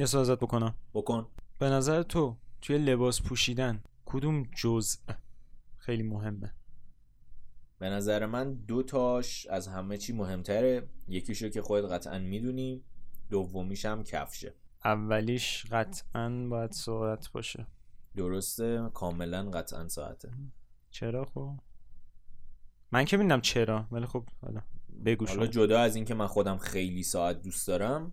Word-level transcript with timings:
یه 0.00 0.06
سوال 0.06 0.22
ازت 0.22 0.40
بکنم. 0.40 0.74
بکن. 0.94 1.26
به 1.58 1.70
نظر 1.70 2.02
تو 2.02 2.36
توی 2.60 2.78
لباس 2.78 3.22
پوشیدن 3.22 3.82
کدوم 4.04 4.42
جزء 4.56 4.98
خیلی 5.76 6.02
مهمه؟ 6.02 6.54
به 7.78 7.90
نظر 7.90 8.26
من 8.26 8.54
دو 8.54 8.82
تاش 8.82 9.46
از 9.46 9.68
همه 9.68 9.96
چی 9.96 10.12
مهمتره. 10.12 10.88
یکیشو 11.08 11.48
که 11.48 11.62
خودت 11.62 11.92
قطعا 11.92 12.18
می‌دونی 12.18 12.84
دومیش 13.30 13.84
هم 13.84 14.04
کفشه. 14.04 14.54
اولیش 14.84 15.66
قطعا 15.70 16.46
باید 16.50 16.72
سرعت 16.72 17.32
باشه. 17.32 17.66
درسته 18.16 18.90
کاملا 18.94 19.50
قطعا 19.50 19.88
ساعته. 19.88 20.30
چرا 20.90 21.24
خب؟ 21.24 21.60
من 22.92 23.04
که 23.04 23.16
می‌دونم 23.16 23.40
چرا 23.40 23.86
ولی 23.90 24.06
خب 24.06 24.28
حالا 24.42 24.62
بگو 25.04 25.26
حالا. 25.26 25.46
جدا 25.46 25.80
از 25.80 25.96
اینکه 25.96 26.14
من 26.14 26.26
خودم 26.26 26.58
خیلی 26.58 27.02
ساعت 27.02 27.42
دوست 27.42 27.68
دارم 27.68 28.12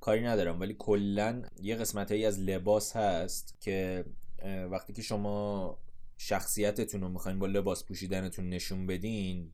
کاری 0.00 0.20
ندارم 0.20 0.60
ولی 0.60 0.76
کلا 0.78 1.42
یه 1.62 1.76
قسمت 1.76 2.12
از 2.12 2.40
لباس 2.40 2.96
هست 2.96 3.56
که 3.60 4.04
وقتی 4.70 4.92
که 4.92 5.02
شما 5.02 5.78
شخصیتتون 6.16 7.00
رو 7.00 7.08
می‌خواین 7.08 7.38
با 7.38 7.46
لباس 7.46 7.84
پوشیدنتون 7.84 8.48
نشون 8.48 8.86
بدین 8.86 9.52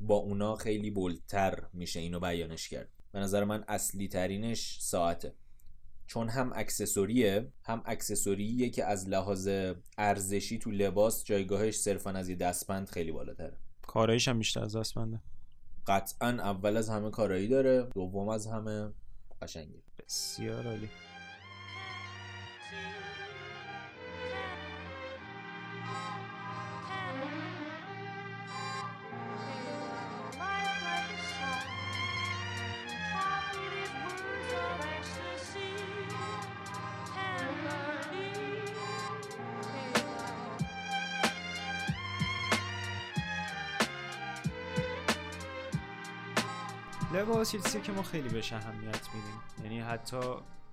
با 0.00 0.14
اونا 0.14 0.56
خیلی 0.56 0.90
بلتر 0.90 1.62
میشه 1.72 2.00
اینو 2.00 2.20
بیانش 2.20 2.68
کرد. 2.68 2.88
به 3.12 3.18
نظر 3.18 3.44
من 3.44 3.64
اصلی 3.68 4.08
ترینش 4.08 4.78
ساعته. 4.80 5.34
چون 6.06 6.28
هم 6.28 6.52
اکسسوریه 6.54 7.52
هم 7.62 7.82
اکسسوریه 7.84 8.70
که 8.70 8.84
از 8.84 9.08
لحاظ 9.08 9.48
ارزشی 9.98 10.58
تو 10.58 10.70
لباس 10.70 11.24
جایگاهش 11.24 11.76
صرفا 11.76 12.10
از 12.10 12.28
یه 12.28 12.36
دستبند 12.36 12.88
خیلی 12.88 13.12
بالاتره. 13.12 13.56
کاراییش 13.82 14.28
هم 14.28 14.38
بیشتر 14.38 14.62
از 14.62 14.76
دستمنده 14.76 15.20
قطعا 15.86 16.28
اول 16.28 16.76
از 16.76 16.88
همه 16.88 17.10
کارایی 17.10 17.48
داره 17.48 17.82
دوم 17.82 18.28
از 18.28 18.46
همه 18.46 18.92
قشنگه 19.44 19.82
بسیار 19.98 20.66
عالی. 20.66 20.90
لباس 47.24 47.54
یه 47.54 47.80
که 47.80 47.92
ما 47.92 48.02
خیلی 48.02 48.28
بهش 48.28 48.52
اهمیت 48.52 49.08
میدیم. 49.14 49.40
یعنی 49.62 49.80
حتی 49.80 50.20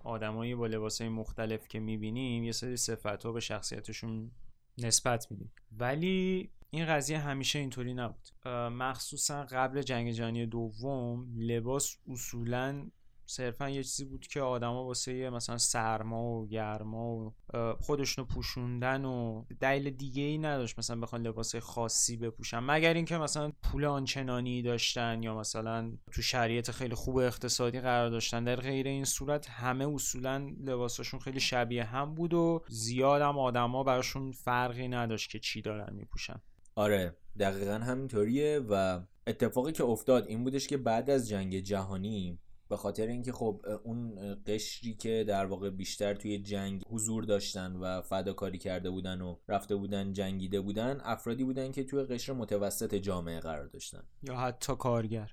آدمایی 0.03 0.55
با 0.55 0.67
لباسهای 0.67 1.09
مختلف 1.09 1.67
که 1.67 1.80
می‌بینیم 1.80 2.44
یه 2.44 2.52
سری 2.52 2.77
صفت 2.77 3.25
ها 3.25 3.31
به 3.31 3.39
شخصیتشون 3.39 4.31
نسبت 4.77 5.31
میدیم. 5.31 5.52
ولی 5.72 6.49
این 6.69 6.85
قضیه 6.85 7.19
همیشه 7.19 7.59
اینطوری 7.59 7.94
نبود. 7.94 8.47
مخصوصا 8.72 9.44
قبل 9.44 9.81
جنگ 9.81 10.11
جهانی 10.11 10.45
دوم 10.45 11.27
لباس 11.38 11.97
اصولا 12.07 12.89
صرفا 13.31 13.69
یه 13.69 13.83
چیزی 13.83 14.05
بود 14.05 14.27
که 14.27 14.41
آدما 14.41 14.85
واسه 14.85 15.29
مثلا 15.29 15.57
سرما 15.57 16.23
و 16.23 16.47
گرما 16.47 17.15
و 17.15 17.33
خودشونو 17.79 18.27
پوشوندن 18.27 19.05
و 19.05 19.45
دلیل 19.59 19.89
دیگه 19.89 20.23
ای 20.23 20.38
نداشت 20.38 20.79
مثلا 20.79 20.99
بخوان 20.99 21.21
لباس 21.21 21.55
خاصی 21.55 22.17
بپوشن. 22.17 22.59
مگر 22.59 22.93
اینکه 22.93 23.17
مثلا 23.17 23.51
پول 23.63 23.85
آنچنانی 23.85 24.61
داشتن 24.61 25.23
یا 25.23 25.35
مثلا 25.35 25.91
تو 26.11 26.21
شرایط 26.21 26.71
خیلی 26.71 26.95
خوب 26.95 27.17
اقتصادی 27.17 27.79
قرار 27.79 28.09
داشتن. 28.09 28.43
در 28.43 28.55
غیر 28.55 28.88
این 28.88 29.05
صورت 29.05 29.49
همه 29.49 29.88
اصولا 29.88 30.51
لباساشون 30.63 31.19
خیلی 31.19 31.39
شبیه 31.39 31.83
هم 31.83 32.16
بود 32.16 32.33
و 32.33 32.63
زیاد 32.69 33.21
هم 33.21 33.39
آدما 33.39 33.83
براشون 33.83 34.31
فرقی 34.31 34.88
نداشت 34.88 35.31
که 35.31 35.39
چی 35.39 35.61
دارن 35.61 35.93
میپوشن. 35.93 36.41
آره 36.75 37.16
دقیقا 37.39 37.73
همینطوریه 37.73 38.59
و 38.69 39.01
اتفاقی 39.27 39.72
که 39.72 39.83
افتاد 39.83 40.27
این 40.27 40.44
بودش 40.44 40.67
که 40.67 40.77
بعد 40.77 41.09
از 41.09 41.29
جنگ 41.29 41.59
جهانی 41.59 42.39
به 42.71 42.77
خاطر 42.77 43.07
اینکه 43.07 43.31
خب 43.31 43.65
اون 43.83 44.15
قشری 44.45 44.93
که 44.93 45.25
در 45.27 45.45
واقع 45.45 45.69
بیشتر 45.69 46.13
توی 46.13 46.39
جنگ 46.39 46.83
حضور 46.89 47.23
داشتن 47.23 47.75
و 47.75 48.01
فداکاری 48.01 48.57
کرده 48.57 48.89
بودن 48.89 49.21
و 49.21 49.35
رفته 49.47 49.75
بودن 49.75 50.13
جنگیده 50.13 50.61
بودن 50.61 51.01
افرادی 51.03 51.43
بودن 51.43 51.71
که 51.71 51.83
توی 51.83 52.03
قشر 52.03 52.33
متوسط 52.33 52.95
جامعه 52.95 53.39
قرار 53.39 53.67
داشتن. 53.67 54.03
یا 54.23 54.35
حتی 54.35 54.75
کارگر. 54.75 55.31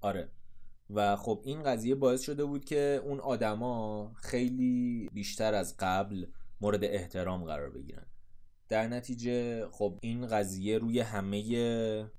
آره. 0.00 0.30
و 0.90 1.16
خب 1.16 1.42
این 1.44 1.62
قضیه 1.62 1.94
باعث 1.94 2.22
شده 2.22 2.44
بود 2.44 2.64
که 2.64 3.00
اون 3.04 3.20
آدما 3.20 4.12
خیلی 4.16 5.08
بیشتر 5.12 5.54
از 5.54 5.76
قبل 5.78 6.26
مورد 6.60 6.84
احترام 6.84 7.44
قرار 7.44 7.70
بگیرن. 7.70 8.06
در 8.68 8.86
نتیجه 8.86 9.66
خب 9.70 9.98
این 10.00 10.26
قضیه 10.26 10.78
روی 10.78 11.00
همه 11.00 11.38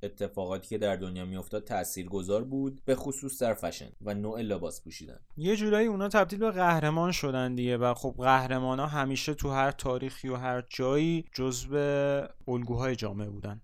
اتفاقاتی 0.03 0.67
که 0.67 0.77
در 0.77 0.95
دنیا 0.95 1.25
میافتاد 1.25 1.63
تاثیرگذار 1.63 2.43
بود 2.43 2.81
به 2.85 2.95
خصوص 2.95 3.41
در 3.41 3.53
فشن 3.53 3.89
و 4.01 4.13
نوع 4.13 4.41
لباس 4.41 4.83
پوشیدن. 4.83 5.19
یه 5.37 5.55
جورایی 5.55 5.87
اونا 5.87 6.07
تبدیل 6.07 6.39
به 6.39 6.51
قهرمان 6.51 7.11
شدن 7.11 7.55
دیگه 7.55 7.77
و 7.77 7.93
خب 7.93 8.15
قهرمان 8.17 8.79
ها 8.79 8.87
همیشه 8.87 9.33
تو 9.33 9.49
هر 9.49 9.71
تاریخی 9.71 10.29
و 10.29 10.35
هر 10.35 10.63
جایی 10.69 11.25
جزو 11.33 11.75
الگوهای 12.47 12.95
جامعه 12.95 13.29
بودن. 13.29 13.61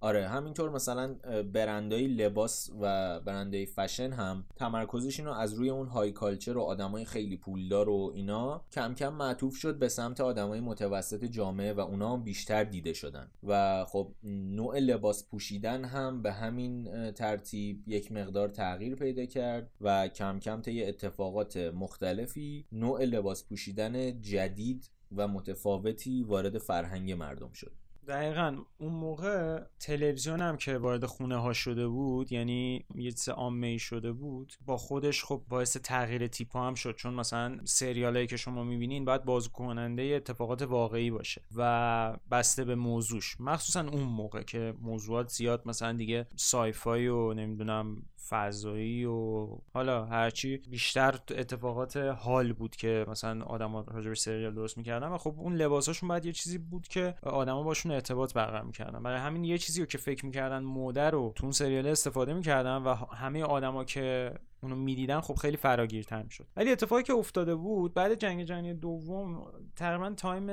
آره 0.00 0.28
همینطور 0.28 0.70
مثلا 0.70 1.14
برندهای 1.52 2.06
لباس 2.06 2.70
و 2.80 3.20
برندهای 3.20 3.66
فشن 3.66 4.12
هم 4.12 4.44
تمرکزشون 4.56 5.26
رو 5.26 5.32
از 5.32 5.52
روی 5.52 5.70
اون 5.70 5.86
های 5.86 6.12
کالچر 6.12 6.56
و 6.56 6.60
آدمای 6.60 7.04
خیلی 7.04 7.36
پولدار 7.36 7.88
و 7.88 8.12
اینا 8.14 8.64
کم 8.72 8.94
کم 8.94 9.12
معطوف 9.12 9.56
شد 9.56 9.78
به 9.78 9.88
سمت 9.88 10.20
آدمای 10.20 10.60
متوسط 10.60 11.24
جامعه 11.24 11.72
و 11.72 11.80
اونا 11.80 12.12
هم 12.12 12.22
بیشتر 12.22 12.64
دیده 12.64 12.92
شدن. 12.92 13.30
و 13.42 13.84
خب 13.84 14.14
نوع 14.24 14.78
لباس 14.78 15.28
پوشیدن 15.28 15.84
هم 15.84 16.22
به 16.22 16.32
همین 16.32 17.10
ترتیب 17.10 17.88
یک 17.88 18.12
مقدار 18.12 18.48
تغییر 18.48 18.94
پیدا 18.94 19.24
کرد 19.24 19.70
و 19.80 20.08
کم 20.08 20.38
کم 20.40 20.60
طی 20.60 20.84
اتفاقات 20.84 21.56
مختلفی 21.56 22.66
نوع 22.72 23.04
لباس 23.04 23.44
پوشیدن 23.44 24.20
جدید 24.20 24.90
و 25.16 25.28
متفاوتی 25.28 26.22
وارد 26.22 26.58
فرهنگ 26.58 27.12
مردم 27.12 27.52
شد. 27.52 27.72
دقیقا. 28.08 28.56
اون 28.78 28.92
موقع 28.92 29.62
تلویزیون 29.80 30.40
هم 30.40 30.56
که 30.56 30.78
وارد 30.78 31.06
خونه 31.06 31.36
ها 31.36 31.52
شده 31.52 31.88
بود 31.88 32.32
یعنی 32.32 32.84
یه 32.94 33.10
چیز 33.10 33.28
عامه 33.28 33.78
شده 33.78 34.12
بود 34.12 34.52
با 34.66 34.76
خودش 34.76 35.24
خب 35.24 35.42
باعث 35.48 35.76
تغییر 35.76 36.26
تیپ 36.26 36.56
هم 36.56 36.74
شد. 36.74 36.94
چون 36.96 37.14
مثلا 37.14 37.58
سریال 37.64 38.14
هایی 38.16 38.26
که 38.26 38.36
شما 38.36 38.64
می‌بینین 38.64 39.04
باید 39.04 39.24
بازگو 39.24 39.52
کننده 39.52 40.02
اتفاقات 40.02 40.62
واقعی 40.62 41.10
باشه 41.10 41.42
و 41.56 42.16
بسته 42.30 42.64
به 42.64 42.74
موضوعش. 42.74 43.36
مخصوصا 43.40 43.80
اون 43.80 44.02
موقع 44.02 44.42
که 44.42 44.74
موضوعات 44.80 45.28
زیاد 45.28 45.68
مثلا 45.68 45.92
دیگه 45.92 46.26
سایفای 46.36 47.08
و 47.08 47.34
نمی‌دونم 47.34 48.02
فضایی 48.28 49.04
و 49.04 49.48
حالا 49.74 50.04
هرچی 50.04 50.56
بیشتر 50.56 51.14
اتفاقات 51.30 51.96
حال 51.96 52.52
بود 52.52 52.76
که 52.76 53.04
مثلا 53.08 53.44
آدما 53.44 53.80
راجع 53.80 54.08
به 54.08 54.14
سریال 54.14 54.54
درست 54.54 54.78
می‌کردن 54.78 55.08
و 55.08 55.18
خب 55.18 55.34
اون 55.38 55.54
لباساشون 55.54 56.08
باید 56.08 56.26
یه 56.26 56.32
چیزی 56.32 56.58
بود 56.58 56.88
که 56.88 57.14
آدما 57.22 57.62
باشون 57.62 57.92
ارتباط 57.92 58.34
برقرار 58.34 58.62
می‌کردن. 58.62 59.02
برای 59.02 59.18
همین 59.18 59.44
یه 59.44 59.58
چیزی 59.58 59.80
رو 59.80 59.86
که 59.86 59.98
فکر 59.98 60.26
می‌کردن 60.26 60.62
مده 60.62 61.10
رو 61.10 61.32
تو 61.36 61.44
اون 61.44 61.52
سریال 61.52 61.86
استفاده 61.86 62.34
می‌کردن 62.34 62.76
و 62.76 62.94
همه 62.94 63.42
آدما 63.42 63.84
که 63.84 64.32
اونو 64.62 64.76
می‌دیدن 64.76 65.20
خب 65.20 65.34
خیلی 65.34 65.56
فراگیرتر 65.56 66.22
می‌شد. 66.22 66.46
ولی 66.56 66.72
اتفاقی 66.72 67.02
که 67.02 67.12
افتاده 67.12 67.54
بود 67.54 67.94
بعد 67.94 68.14
جنگ 68.14 68.44
جهانی 68.44 68.74
دوم 68.74 69.52
تقریبا 69.76 70.10
time 70.10 70.46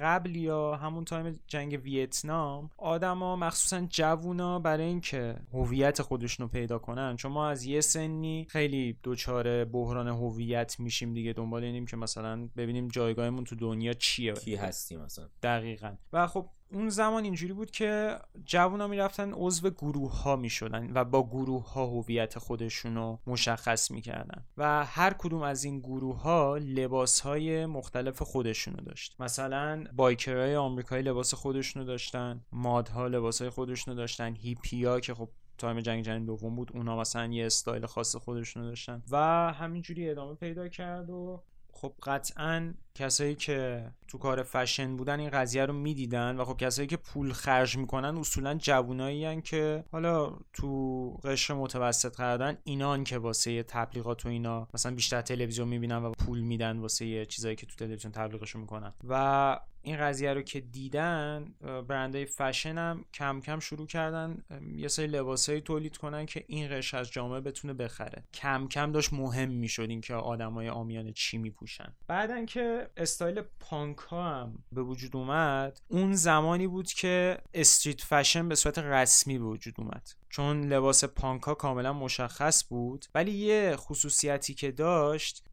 قبل 0.00 0.36
یا 0.36 0.76
همون 0.76 1.04
time 1.04 1.40
جنگ 1.46 1.80
ویتنام 1.84 2.70
آدما 2.78 3.36
مخصوصا 3.36 3.86
جوونا 3.90 4.58
برای 4.58 4.84
اینکه 4.84 5.36
هویت 5.52 6.02
خودشونو 6.02 6.48
پیدا 6.48 6.78
کنن. 6.78 7.16
چون 7.16 7.32
ما 7.32 7.48
از 7.48 7.64
یه 7.64 7.80
سنی 7.80 8.46
خیلی 8.50 8.98
دچار 9.04 9.64
بحران 9.64 10.08
هویت 10.08 10.80
میشیم 10.80 11.14
دیگه. 11.14 11.32
دنبال 11.32 11.64
اینیم 11.64 11.86
که 11.86 11.96
مثلا 11.96 12.48
ببینیم 12.56 12.88
جایگاهمون 12.88 13.44
تو 13.44 13.56
دنیا 13.56 13.92
چیه. 13.92 14.32
کی 14.32 14.54
هستیم 14.54 15.00
مثلا؟ 15.00 15.28
دقیقا. 15.42 15.94
و 16.12 16.26
خب 16.26 16.48
اون 16.72 16.88
زمان 16.88 17.24
اینجوری 17.24 17.52
بود 17.52 17.70
که 17.70 18.18
جوونا 18.44 18.86
می‌رفتن 18.86 19.32
عضو 19.32 19.70
گروه 19.70 20.22
ها 20.22 20.36
می‌شدن 20.36 20.90
و 20.94 21.04
با 21.04 21.22
گروه 21.22 21.72
ها 21.72 21.86
هویت 21.86 22.38
خودشون 22.38 22.94
رو 22.94 23.18
مشخص 23.26 23.90
می‌کردن 23.90 24.44
و 24.56 24.84
هر 24.84 25.12
کدوم 25.12 25.42
از 25.42 25.64
این 25.64 25.80
گروه 25.80 26.20
ها 26.22 26.56
لباس 26.56 27.20
های 27.20 27.66
مختلف 27.66 28.22
خودشونو 28.22 28.76
داشت. 28.76 29.16
مثلا 29.20 29.84
biker 29.96 30.39
های 30.39 30.56
آمریکایی 30.56 31.02
لباس 31.02 31.34
خودشونو 31.34 31.84
داشتن 31.84 32.44
mod 32.52 32.93
ها 32.93 33.06
لباس 33.06 33.40
های 33.40 33.50
خودشونو 33.50 33.96
داشتن 33.96 34.34
هیپیا 34.34 35.00
که 35.00 35.14
خب 35.14 35.28
time 35.58 35.80
جنگ 35.80 36.04
جهانی 36.04 36.26
دوم 36.26 36.56
بود 36.56 36.70
اونا 36.74 36.96
مثلا 36.96 37.26
یه 37.26 37.46
استایل 37.46 37.86
خاص 37.86 38.16
خودشونو 38.16 38.66
داشتن 38.66 39.02
و 39.10 39.16
همینجوری 39.52 40.10
ادامه 40.10 40.34
پیدا 40.34 40.68
کرد 40.68 41.10
و 41.10 41.42
خب 41.72 41.92
قطعا 42.02 42.74
کسایی 42.94 43.34
که 43.34 43.90
تو 44.08 44.18
کار 44.18 44.42
فشن 44.42 44.96
بودن 44.96 45.20
این 45.20 45.30
قضیه 45.30 45.64
رو 45.64 45.72
می‌دیدن 45.74 46.36
و 46.36 46.44
خب 46.44 46.56
کسایی 46.56 46.88
که 46.88 46.96
پول 46.96 47.32
خرج 47.32 47.76
می‌کنن 47.76 48.16
اصولا 48.16 48.54
جوونایی 48.54 49.42
که 49.42 49.84
حالا 49.92 50.36
تو 50.52 51.10
قشر 51.24 51.54
متوسط 51.54 52.16
قرار 52.16 52.56
اینان 52.64 53.04
که 53.04 53.18
واسه 53.18 53.62
تبلیغات 53.62 54.26
و 54.26 54.28
اینا 54.28 54.68
مثلا 54.74 54.94
بیشتر 54.94 55.20
تلویزیون 55.20 55.68
می‌بینن 55.68 55.96
و 55.96 56.10
پول 56.10 56.40
میدن 56.40 56.78
واسه 56.78 57.26
چیزایی 57.26 57.56
که 57.56 57.66
تو 57.66 57.76
تلویزیون 57.76 58.12
تبلیغشون 58.12 58.60
می‌کنن. 58.60 58.92
و 59.08 59.60
این 59.82 59.96
قضیه 59.96 60.34
رو 60.34 60.42
که 60.42 60.60
دیدن 60.60 61.54
برندهای 61.88 62.26
فشن 62.26 62.78
هم 62.78 63.04
کم 63.14 63.40
کم 63.40 63.60
شروع 63.60 63.86
کردن 63.86 64.44
یه 64.76 64.88
سری 64.88 65.06
لباسایی 65.06 65.60
تولید 65.60 65.96
کنن 65.96 66.26
که 66.26 66.44
این 66.46 66.76
قشر 66.76 66.96
از 66.96 67.10
جامعه 67.10 67.40
بتونه 67.40 67.74
بخره. 67.74 68.24
کم 68.34 68.68
کم 68.68 68.92
داشت 68.92 69.12
مهم 69.12 69.48
می‌شد 69.48 69.86
اینکه 69.88 70.14
آدمای 70.14 70.68
عامیانه 70.68 71.12
چی 71.12 71.38
میپوشن. 71.38 71.92
بعدن 72.06 72.46
که 72.46 72.90
style 72.96 73.42
punk 73.60 73.98
ها 73.98 74.40
هم 74.40 74.64
به 74.72 74.82
وجود 74.82 75.16
اومد 75.16 75.80
اون 75.88 76.12
زمانی 76.12 76.66
بود 76.66 76.88
که 76.88 77.38
street 77.54 78.00
fashion 78.00 78.48
به 78.48 78.54
صورت 78.54 78.78
رسمی 78.78 79.38
به 79.38 79.44
وجود 79.44 79.74
اومد. 79.78 80.08
چون 80.32 80.64
لباس 80.64 81.04
پانک 81.04 81.42
ها 81.42 81.54
کاملا 81.54 81.92
مشخص 81.92 82.64
بود 82.68 83.06
ولی 83.14 83.32
یه 83.32 83.76
خصوصیتی 83.76 84.54
که 84.54 84.70
داشت 84.70 85.44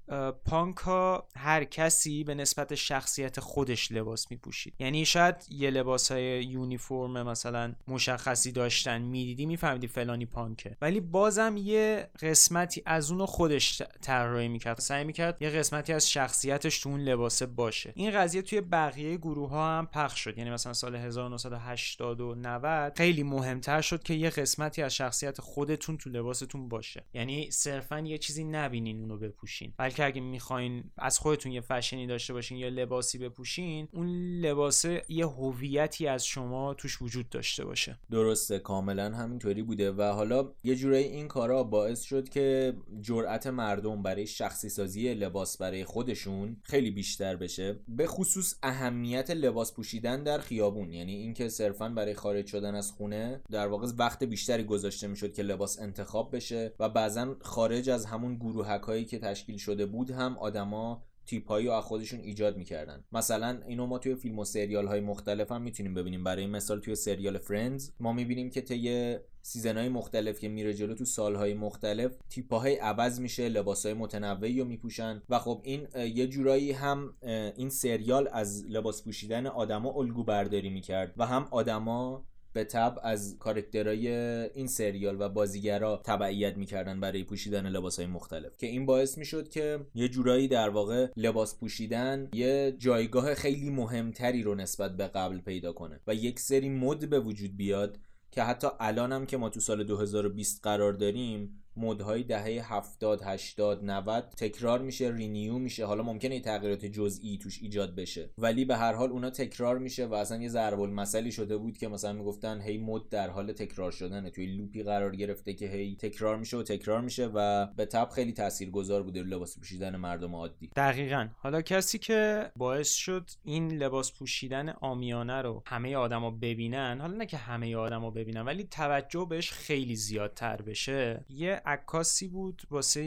پانک 0.46 0.78
ها 0.78 1.28
هر 1.36 1.64
کسی 1.64 2.24
به 2.24 2.36
نسبت 2.36 2.76
شخصیت 2.76 3.40
خودش 3.40 3.92
لباس 3.92 4.32
می 4.32 4.38
پوشید 4.38 4.74
یعنی 4.80 5.06
شاید 5.06 5.36
یه 5.50 5.70
لباس 5.70 6.12
های 6.12 6.44
یونیفرم 6.44 7.28
مثلا 7.28 7.76
مشخصی 7.88 8.52
داشتن 8.52 9.02
می‌دیدی 9.02 9.46
میفهمیدی 9.46 9.88
فلانی 9.88 10.26
پانکه. 10.26 10.78
ولی 10.82 11.00
بازم 11.00 11.56
یه 11.58 12.10
قسمتی 12.22 12.82
از 12.86 13.12
اونو 13.12 13.26
خودش 13.26 13.82
طراحی 14.02 14.48
می‌کرد. 14.48 14.80
سعی 14.80 15.04
می‌کرد 15.04 15.42
یه 15.42 15.50
قسمتی 15.50 15.94
از 15.94 16.12
شخصیتش 16.12 16.80
تو 16.80 16.90
اون 16.90 17.02
لباسه 17.02 17.46
باشه. 17.46 17.94
این 17.96 18.12
قضیه 18.12 18.42
توی 18.42 18.62
بقیه 18.62 19.18
گروه 19.18 19.50
ها 19.50 19.78
هم 19.78 19.88
پخش 19.88 20.20
شد. 20.20 20.38
یعنی 20.38 20.50
مثلا 20.50 20.74
سال 20.74 20.96
1980 20.96 22.22
و 22.22 22.36
90 22.36 22.94
خیلی 22.98 23.24
مهمتر 23.24 23.82
شد 23.82 24.04
که 24.04 24.14
یه 24.14 24.30
قسمتی 24.70 24.82
از 24.82 24.96
شخصیت 24.96 25.42
خودتون 25.42 25.98
تو 25.98 26.10
لباستون 26.10 26.70
باشه. 26.70 27.04
یعنی 27.14 27.52
صرفا 27.52 28.00
یه 28.00 28.18
چیزی 28.18 28.44
نبینین 28.44 29.00
اونو 29.00 29.18
بپوشین. 29.18 29.74
بلکه 29.78 29.96
که 29.96 30.06
اگه 30.06 30.22
می‌خواین 30.22 30.84
از 30.98 31.20
خودتون 31.20 31.52
یه 31.52 31.62
فشنی 31.62 32.08
داشته 32.08 32.34
باشین 32.34 32.58
یا 32.58 32.70
لباسی 32.70 33.18
بپوشین 33.18 33.88
اون 33.94 34.08
لباسه 34.40 35.04
یه 35.10 35.28
هویتی 35.28 36.08
از 36.08 36.26
شما 36.26 36.74
توش 36.74 37.02
وجود 37.02 37.30
داشته 37.30 37.66
باشه. 37.66 38.00
درسته 38.12 38.60
کاملا 38.60 39.10
همینطوری 39.10 39.64
بوده 39.64 39.92
و 39.92 40.02
حالا 40.02 40.52
یه 40.64 40.76
جورایی 40.76 41.06
این 41.06 41.28
کارا 41.28 41.64
باعث 41.64 42.02
شد 42.02 42.30
که 42.30 42.74
جرأت 43.02 43.48
مردم 43.48 44.04
برای 44.04 44.28
شخصی 44.28 44.70
سازی 44.70 45.14
لباس 45.14 45.58
برای 45.58 45.86
خودشون 45.86 46.58
خیلی 46.64 46.92
بیشتر 46.92 47.36
بشه. 47.36 47.80
به 47.88 48.08
خصوص 48.08 48.56
اهمیت 48.64 49.32
لباس 49.32 49.74
پوشیدن 49.74 50.24
در 50.24 50.40
خیابون. 50.40 50.94
یعنی 50.94 51.16
اینکه 51.16 51.50
صرفا 51.50 51.90
برای 51.90 52.14
خارج 52.14 52.48
شدن 52.48 52.76
از 52.76 52.92
خونه 52.92 53.42
در 53.52 53.68
واقع 53.68 53.88
وقت 53.98 54.24
بیشتری 54.60 54.64
گذاشته 54.64 55.08
می‌شد 55.08 55.34
که 55.34 55.44
لباس 55.44 55.80
انتخاب 55.80 56.36
بشه 56.36 56.74
و 56.80 56.90
بعضا 56.90 57.36
خارج 57.42 57.90
از 57.90 58.06
همون 58.06 58.36
گروهک 58.36 58.82
هایی 58.82 59.06
که 59.06 59.20
تشکیل 59.20 59.58
شده 59.58 59.86
بود 59.86 60.12
هم 60.12 60.38
آدما 60.38 61.04
تیپایی 61.26 61.70
از 61.70 61.84
خودشون 61.84 62.20
ایجاد 62.20 62.58
می‌کردن. 62.58 63.04
مثلا 63.12 63.62
اینو 63.68 63.86
ما 63.86 64.00
توی 64.00 64.16
فیلم 64.16 64.40
و 64.40 64.46
سریال 64.46 64.88
های 64.88 65.02
مختلف 65.02 65.52
هم 65.52 65.62
می‌تونیم 65.62 65.94
ببینیم. 65.94 66.24
برای 66.24 66.48
مثال 66.48 66.80
توی 66.80 66.96
سریال 66.96 67.38
فرندز 67.38 67.92
ما 68.00 68.14
می‌بینیم 68.14 68.50
که 68.50 68.62
طی 68.62 69.18
season 69.42 69.78
های 69.78 69.90
مختلف 69.90 70.40
که 70.40 70.50
میره 70.50 70.74
جلو 70.74 70.96
تو 70.96 71.06
سالهای 71.06 71.54
مختلف 71.54 72.18
تیپاهاشون 72.30 72.76
عوض 72.76 73.20
میشه 73.20 73.50
لباس 73.50 73.86
های 73.86 73.94
متنوعی 73.94 74.60
رو 74.60 74.66
میپوشن 74.66 75.22
و 75.30 75.40
خب 75.40 75.62
این 75.64 75.88
یه 75.96 76.28
جورایی 76.28 76.72
هم 76.72 77.14
این 77.56 77.70
سریال 77.70 78.30
از 78.32 78.66
لباس 78.70 79.04
پوشیدن 79.04 79.48
آدما 79.48 79.90
الگو 79.90 80.24
برداری 80.24 80.70
می‌کرد 80.70 81.14
و 81.18 81.26
هم 81.26 81.48
آدما 81.52 82.26
به 82.54 82.64
تبع 82.64 83.00
از 83.04 83.38
کارکترهای 83.40 84.08
این 84.54 84.68
سریال 84.68 85.22
و 85.22 85.30
بازیگرا 85.30 86.02
تبعیت 86.06 86.58
می‌کردن 86.58 87.00
برای 87.00 87.24
پوشیدن 87.24 87.70
لباسهای 87.70 88.08
مختلف. 88.08 88.58
که 88.58 88.68
این 88.68 88.86
باعث 88.86 89.18
می‌شد 89.18 89.50
که 89.50 89.80
یه 89.96 90.08
جورایی 90.08 90.48
در 90.48 90.70
واقع 90.70 91.08
لباس 91.18 91.60
پوشیدن 91.60 92.30
یه 92.34 92.76
جایگاه 92.78 93.34
خیلی 93.36 93.70
مهمتری 93.70 94.44
رو 94.44 94.56
نسبت 94.56 94.98
به 94.98 95.08
قبل 95.08 95.38
پیدا 95.38 95.74
کنه 95.74 96.00
و 96.08 96.14
یک 96.14 96.40
سری 96.40 96.70
مد 96.70 97.10
به 97.10 97.20
وجود 97.20 97.58
بیاد 97.58 98.00
که 98.32 98.44
حتی 98.44 98.68
الان 98.80 99.12
هم 99.12 99.26
که 99.26 99.38
ما 99.38 99.50
تو 99.50 99.60
سال 99.60 99.84
2020 99.84 100.64
قرار 100.64 100.94
داریم 100.94 101.64
مدهای 101.80 102.24
دهه 102.24 102.74
70 102.74 103.22
80 103.24 103.84
90 103.84 104.34
تکرار 104.38 104.82
میشه 104.82 105.12
renew 105.16 105.58
میشه. 105.60 105.86
حالا 105.86 106.04
ممکنه 106.04 106.40
تغییرات 106.40 106.86
جزئی 106.86 107.38
توش 107.38 107.60
ایجاد 107.62 107.96
بشه. 107.96 108.30
ولی 108.38 108.66
به 108.66 108.78
هر 108.78 108.94
حال 108.94 109.10
اونا 109.10 109.30
تکرار 109.30 109.78
میشه 109.78 110.06
و 110.06 110.14
اصلا 110.14 110.42
یه 110.42 110.50
ضرب 110.50 110.80
المثلی 110.80 111.32
شده 111.32 111.58
بود 111.58 111.78
که 111.78 111.88
مثلا 111.88 112.14
می‌گفتن 112.14 112.62
هی 112.62 112.78
مد 112.78 113.10
در 113.10 113.30
حال 113.30 113.52
تکرار 113.52 113.92
شدنه. 113.92 114.30
توی 114.30 114.46
loop 114.46 114.76
ی 114.76 114.84
قرار 114.84 115.16
گرفته 115.16 115.54
که 115.54 115.68
هی 115.68 115.96
تکرار 115.96 116.38
میشه 116.38 116.58
و 116.58 116.64
تکرار 116.64 117.02
میشه 117.02 117.30
و 117.34 117.66
به 117.66 117.86
تبع 117.86 118.10
خیلی 118.10 118.34
تاثیرگذار 118.34 119.04
بوده 119.04 119.24
لباس 119.24 119.58
پوشیدن 119.58 119.96
مردم 119.96 120.36
عادی. 120.36 120.72
دقیقا. 120.76 121.28
حالا 121.38 121.62
کسی 121.62 121.98
که 121.98 122.52
باعث 122.56 122.94
شد 122.94 123.30
این 123.44 123.72
لباس 123.72 124.14
پوشیدن 124.14 124.70
عامیانه 124.70 125.42
رو 125.42 125.64
همه 125.66 125.96
آدما 125.96 126.32
ببینن 126.32 126.98
حالا 127.02 127.18
نه 127.18 127.26
که 127.26 127.38
همه 127.38 127.76
آدما 127.76 128.12
ببینن 128.12 128.42
ولی 128.42 128.64
توجه 128.64 129.28
بهش 129.30 129.52
خیلی 129.52 129.96
زیادتر 129.96 130.62
بشه 130.62 131.26
یه 131.30 131.62
عکاسی 131.70 132.28
بود 132.28 132.62
واسه 132.72 133.02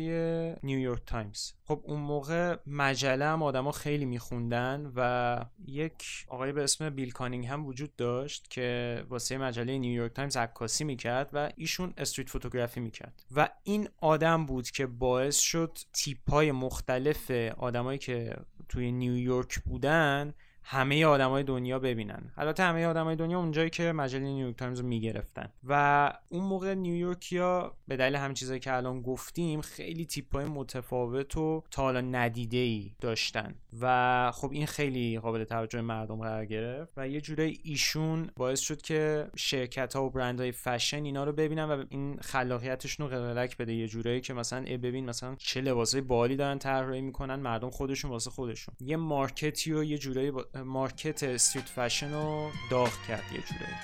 نیویورک 0.62 1.02
تایمز. 1.06 1.52
خب 1.64 1.80
اون 1.84 2.00
موقع 2.00 2.56
مجله 2.66 3.24
هم 3.24 3.42
آدما 3.42 3.72
خیلی 3.72 4.04
میخوندن 4.04 4.92
و 4.96 5.44
یک 5.66 6.04
آقای 6.28 6.52
به 6.52 6.64
اسم 6.64 6.90
بیل 6.90 7.10
کانینگهام 7.10 7.66
وجود 7.66 7.96
داشت 7.96 8.50
که 8.50 9.04
واسه 9.08 9.38
مجله 9.38 9.78
نیویورک 9.78 10.12
تایمز 10.12 10.36
عکاسی 10.36 10.84
می‌کرد 10.84 11.30
و 11.32 11.50
ایشون 11.56 11.94
street 11.96 12.28
photography 12.28 12.80
می‌کرد. 12.80 13.22
و 13.36 13.48
این 13.62 13.88
آدم 14.00 14.46
بود 14.46 14.70
که 14.70 14.86
باعث 14.86 15.38
شد 15.38 15.78
تیپ 15.92 16.30
های 16.30 16.52
مختلف 16.52 17.30
آدمایی 17.56 17.98
که 17.98 18.36
توی 18.68 18.92
نیویورک 18.92 19.58
بودن 19.58 20.34
همه 20.64 21.04
آدمای 21.04 21.42
دنیا 21.42 21.78
ببینن. 21.78 22.32
البته 22.36 22.62
همه 22.62 22.86
آدمای 22.86 23.16
دنیا 23.16 23.38
اونجایی 23.38 23.70
که 23.70 23.92
مجله 23.92 24.20
نیویورک 24.20 24.56
تایمز 24.56 24.80
رو 24.80 24.86
می‌گرفتن. 24.86 25.48
و 25.64 26.12
اون 26.28 26.44
موقع 26.44 26.74
نیویورکیا 26.74 27.74
به 27.88 27.96
دلیل 27.96 28.16
همین 28.16 28.34
چیزایی 28.34 28.60
که 28.60 28.72
الان 28.72 29.02
گفتیم 29.02 29.60
خیلی 29.60 30.06
تیپ 30.06 30.34
های 30.34 30.44
متفاوت 30.44 31.36
و 31.36 31.62
تا 31.70 31.82
حالا 31.82 32.00
ندیده 32.00 32.56
ای 32.56 32.90
داشتن. 33.00 33.54
و 33.80 34.32
خب 34.34 34.52
این 34.52 34.66
خیلی 34.66 35.18
قابل 35.18 35.44
توجه 35.44 35.80
مردم 35.80 36.16
قرار 36.16 36.44
گرفت 36.44 36.92
و 36.96 37.08
یه 37.08 37.20
جوری 37.20 37.60
ایشون 37.62 38.30
باعث 38.36 38.60
شد 38.60 38.82
که 38.82 39.30
شرکت 39.36 39.96
ها 39.96 40.04
و 40.04 40.10
برند 40.10 40.40
های 40.40 40.52
فشن 40.52 41.04
اینا 41.04 41.24
رو 41.24 41.32
ببینن 41.32 41.64
و 41.64 41.84
این 41.88 42.18
خلاقیتشون 42.20 43.10
رو 43.10 43.16
قلقلک 43.16 43.56
بده. 43.56 43.74
یه 43.74 43.88
جورایی 43.88 44.20
که 44.20 44.34
مثلا 44.34 44.58
اِ 44.58 44.76
ببین 44.76 45.06
مثلا 45.06 45.34
چه 45.38 45.60
لباسای 45.60 46.00
باحالی 46.00 46.36
دارن 46.36 46.58
طراحی 46.58 47.00
می‌کنن 47.00 47.34
مردم 47.34 47.70
خودشون 47.70 48.10
واسه 48.10 48.30
خودشون. 48.30 48.74
یه 48.80 48.96
market 48.96 49.61
ی 49.61 49.72
و 49.72 49.84
یه 49.84 49.98
جورایی. 49.98 50.32
market 50.54 51.22
street 51.22 51.64
fashion 51.64 52.12
رو 52.12 52.50
داغ 52.70 52.92
کرد 53.08 53.24
یه 53.32 53.40
جورایی. 53.40 53.76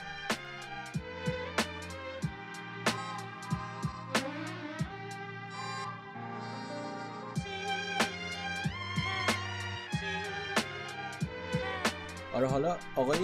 آره 12.35 12.47
حالا 12.47 12.77
آقای 12.97 13.19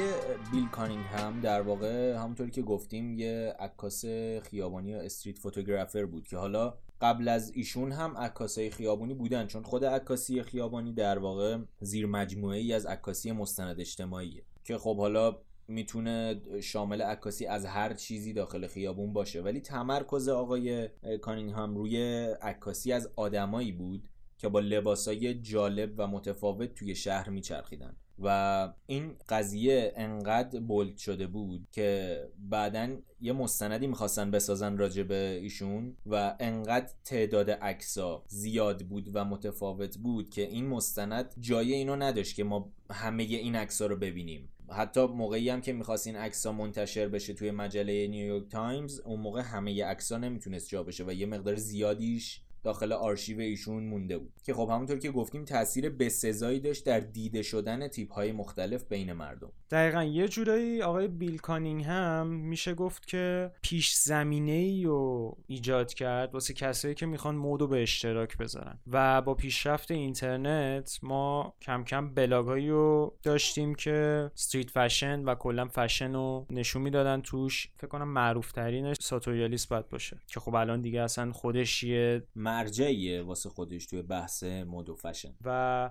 بیل 0.53 0.69
کانینگهام 0.69 1.41
در 1.41 1.63
واقع 1.63 2.15
همونطوری 2.17 2.51
که 2.51 2.63
گفتیم 2.63 3.19
یه 3.19 3.57
عکاس 3.59 4.05
خیابانی 4.43 4.91
یا 4.91 5.01
street 5.00 5.38
photographer 5.38 6.05
بود 6.05 6.29
که 6.29 6.37
حالا 6.37 6.75
قبل 7.01 7.29
از 7.29 7.53
ایشون 7.55 7.93
هم 7.93 8.17
عکاسای 8.17 8.71
خیابانی 8.71 9.15
بودن 9.15 9.47
چون 9.47 9.63
خود 9.63 9.85
عکاسی 9.85 10.43
خیابانی 10.43 10.93
در 10.93 11.19
واقع 11.19 11.59
زیر 11.81 12.07
مجموعه 12.07 12.59
ای 12.59 12.73
از 12.73 12.87
عکاسی 12.87 13.33
مستند 13.33 13.81
اجتماعیه 13.81 14.43
که 14.65 14.79
خب 14.79 14.97
حالا 14.97 15.39
می‌تونه 15.69 16.43
شامل 16.63 17.03
عکاسی 17.03 17.47
از 17.47 17.67
هر 17.67 17.95
چیزی 17.95 18.33
داخل 18.33 18.67
خیابون 18.67 19.13
باشه. 19.13 19.41
ولی 19.43 19.61
تمرکز 19.61 20.29
آقای 20.29 20.89
کانینگهام 21.23 21.76
روی 21.77 22.25
عکاسی 22.43 22.93
از 22.93 23.11
آدمایی 23.17 23.73
بود 23.73 24.09
که 24.39 24.49
با 24.49 24.61
لباسای 24.61 25.35
جالب 25.35 25.95
و 25.97 26.07
متفاوت 26.07 26.75
توی 26.75 26.95
شهر 26.95 27.31
میچرخیدن. 27.31 27.97
و 28.18 28.73
این 28.87 29.16
قضیه 29.28 29.92
انقدر 29.97 30.61
bold 30.61 30.97
شده 30.97 31.26
بود 31.26 31.68
که 31.73 32.18
بعدا 32.38 32.97
یه 33.21 33.33
مستندی 33.33 33.87
می‌خواستن 33.87 34.30
بسازن 34.30 34.76
راجع 34.78 35.02
به 35.02 35.38
ایشون 35.42 35.97
و 36.06 36.37
انقدر 36.40 36.92
تعداد 37.04 37.50
عکسا 37.50 38.25
زیاد 38.26 38.83
بود 38.83 39.11
و 39.12 39.25
متفاوت 39.25 39.99
بود 39.99 40.30
که 40.30 40.42
این 40.42 40.66
مستند 40.66 41.35
جای 41.40 41.75
اینو 41.75 41.97
نداشت 41.97 42.37
که 42.37 42.44
ما 42.44 42.73
همه 42.90 43.23
این 43.23 43.56
عکسا 43.56 43.87
رو 43.87 43.97
ببینیم. 43.97 44.49
حتی 44.71 45.06
موقعی 45.06 45.49
هم 45.50 45.61
که 45.61 45.73
می‌خواست 45.73 46.06
این 46.06 46.16
عکس 46.16 46.47
منتشر 46.47 47.09
بشه 47.09 47.35
توی 47.35 47.50
مجله 47.50 48.09
نیویورک 48.09 48.49
تایمز 48.49 49.00
اون 49.00 49.21
موقع 49.21 49.40
همه 49.40 49.85
عکسا 49.85 50.18
نمی‌تونست 50.18 50.68
جا 50.68 50.83
بشه 50.83 51.04
و 51.04 51.12
یه 51.12 51.26
مقدار 51.26 51.54
زیادیش 51.54 52.40
داخل 52.64 52.92
آرشیو 52.92 53.40
ایشون 53.40 53.85
مونده 53.85 54.18
بود. 54.18 54.33
که 54.44 54.54
خب 54.54 54.68
همونطور 54.71 54.99
که 54.99 55.11
گفتیم 55.11 55.44
تاثیر 55.44 55.90
بسزایی 55.90 56.61
داشت 56.61 56.87
در 56.87 57.00
دیده 57.00 57.42
شدن 57.42 57.88
تیپ 57.88 58.12
های 58.12 58.33
مختلف 58.33 58.85
بین 58.85 59.12
مردم. 59.12 59.52
دقیقا 59.71 60.04
یه 60.04 60.28
جورایی 60.28 60.83
آقای 60.83 61.09
بیل 61.09 61.40
هم 61.85 62.26
میشه 62.26 62.75
گفت 62.75 63.06
که 63.06 63.50
پیش 63.62 63.94
زمینه 63.94 64.52
ای 64.52 64.85
رو 64.85 65.37
ایجاد 65.47 65.94
کرد 65.94 66.35
واسه 66.35 66.54
کسایی 66.54 66.94
که 66.94 67.06
می‌خوان 67.06 67.35
مودو 67.35 67.66
به 67.66 67.83
اشتراک 67.83 68.38
بذارن. 68.38 68.78
و 68.87 69.23
با 69.23 69.35
پیشرفت 69.35 69.90
اینترنت 69.90 70.99
ما 71.02 71.54
کم 71.62 71.85
کم 71.85 72.14
بلاگایی 72.14 72.71
رو 72.71 73.18
داشتیم 73.23 73.75
که 73.75 74.30
استریت 74.35 74.71
فشن 74.71 75.25
و 75.25 75.35
کلا 75.35 75.68
فشن 75.68 76.12
رو 76.12 76.47
نشون 76.50 76.83
می‌دادن 76.83 77.21
توش. 77.21 77.68
فکر 77.76 77.87
کنم 77.87 78.09
معروف 78.09 78.52
ترینش 78.52 78.97
ساتوریالیست 79.00 79.68
باید 79.68 79.88
باشه. 79.88 80.18
که 80.26 80.40
خب 80.40 80.54
الان 80.54 80.80
دیگه 80.80 81.00
اصلا 81.00 81.33
خودش 81.33 81.83
یه 81.83 82.23
مرجعیه 82.55 83.23
واسه 83.23 83.49
خودش 83.51 83.87
توی 83.87 84.03
بحث 84.03 84.43
مد 84.43 84.89
و 84.89 84.95
فشن. 84.95 85.35
و 85.45 85.91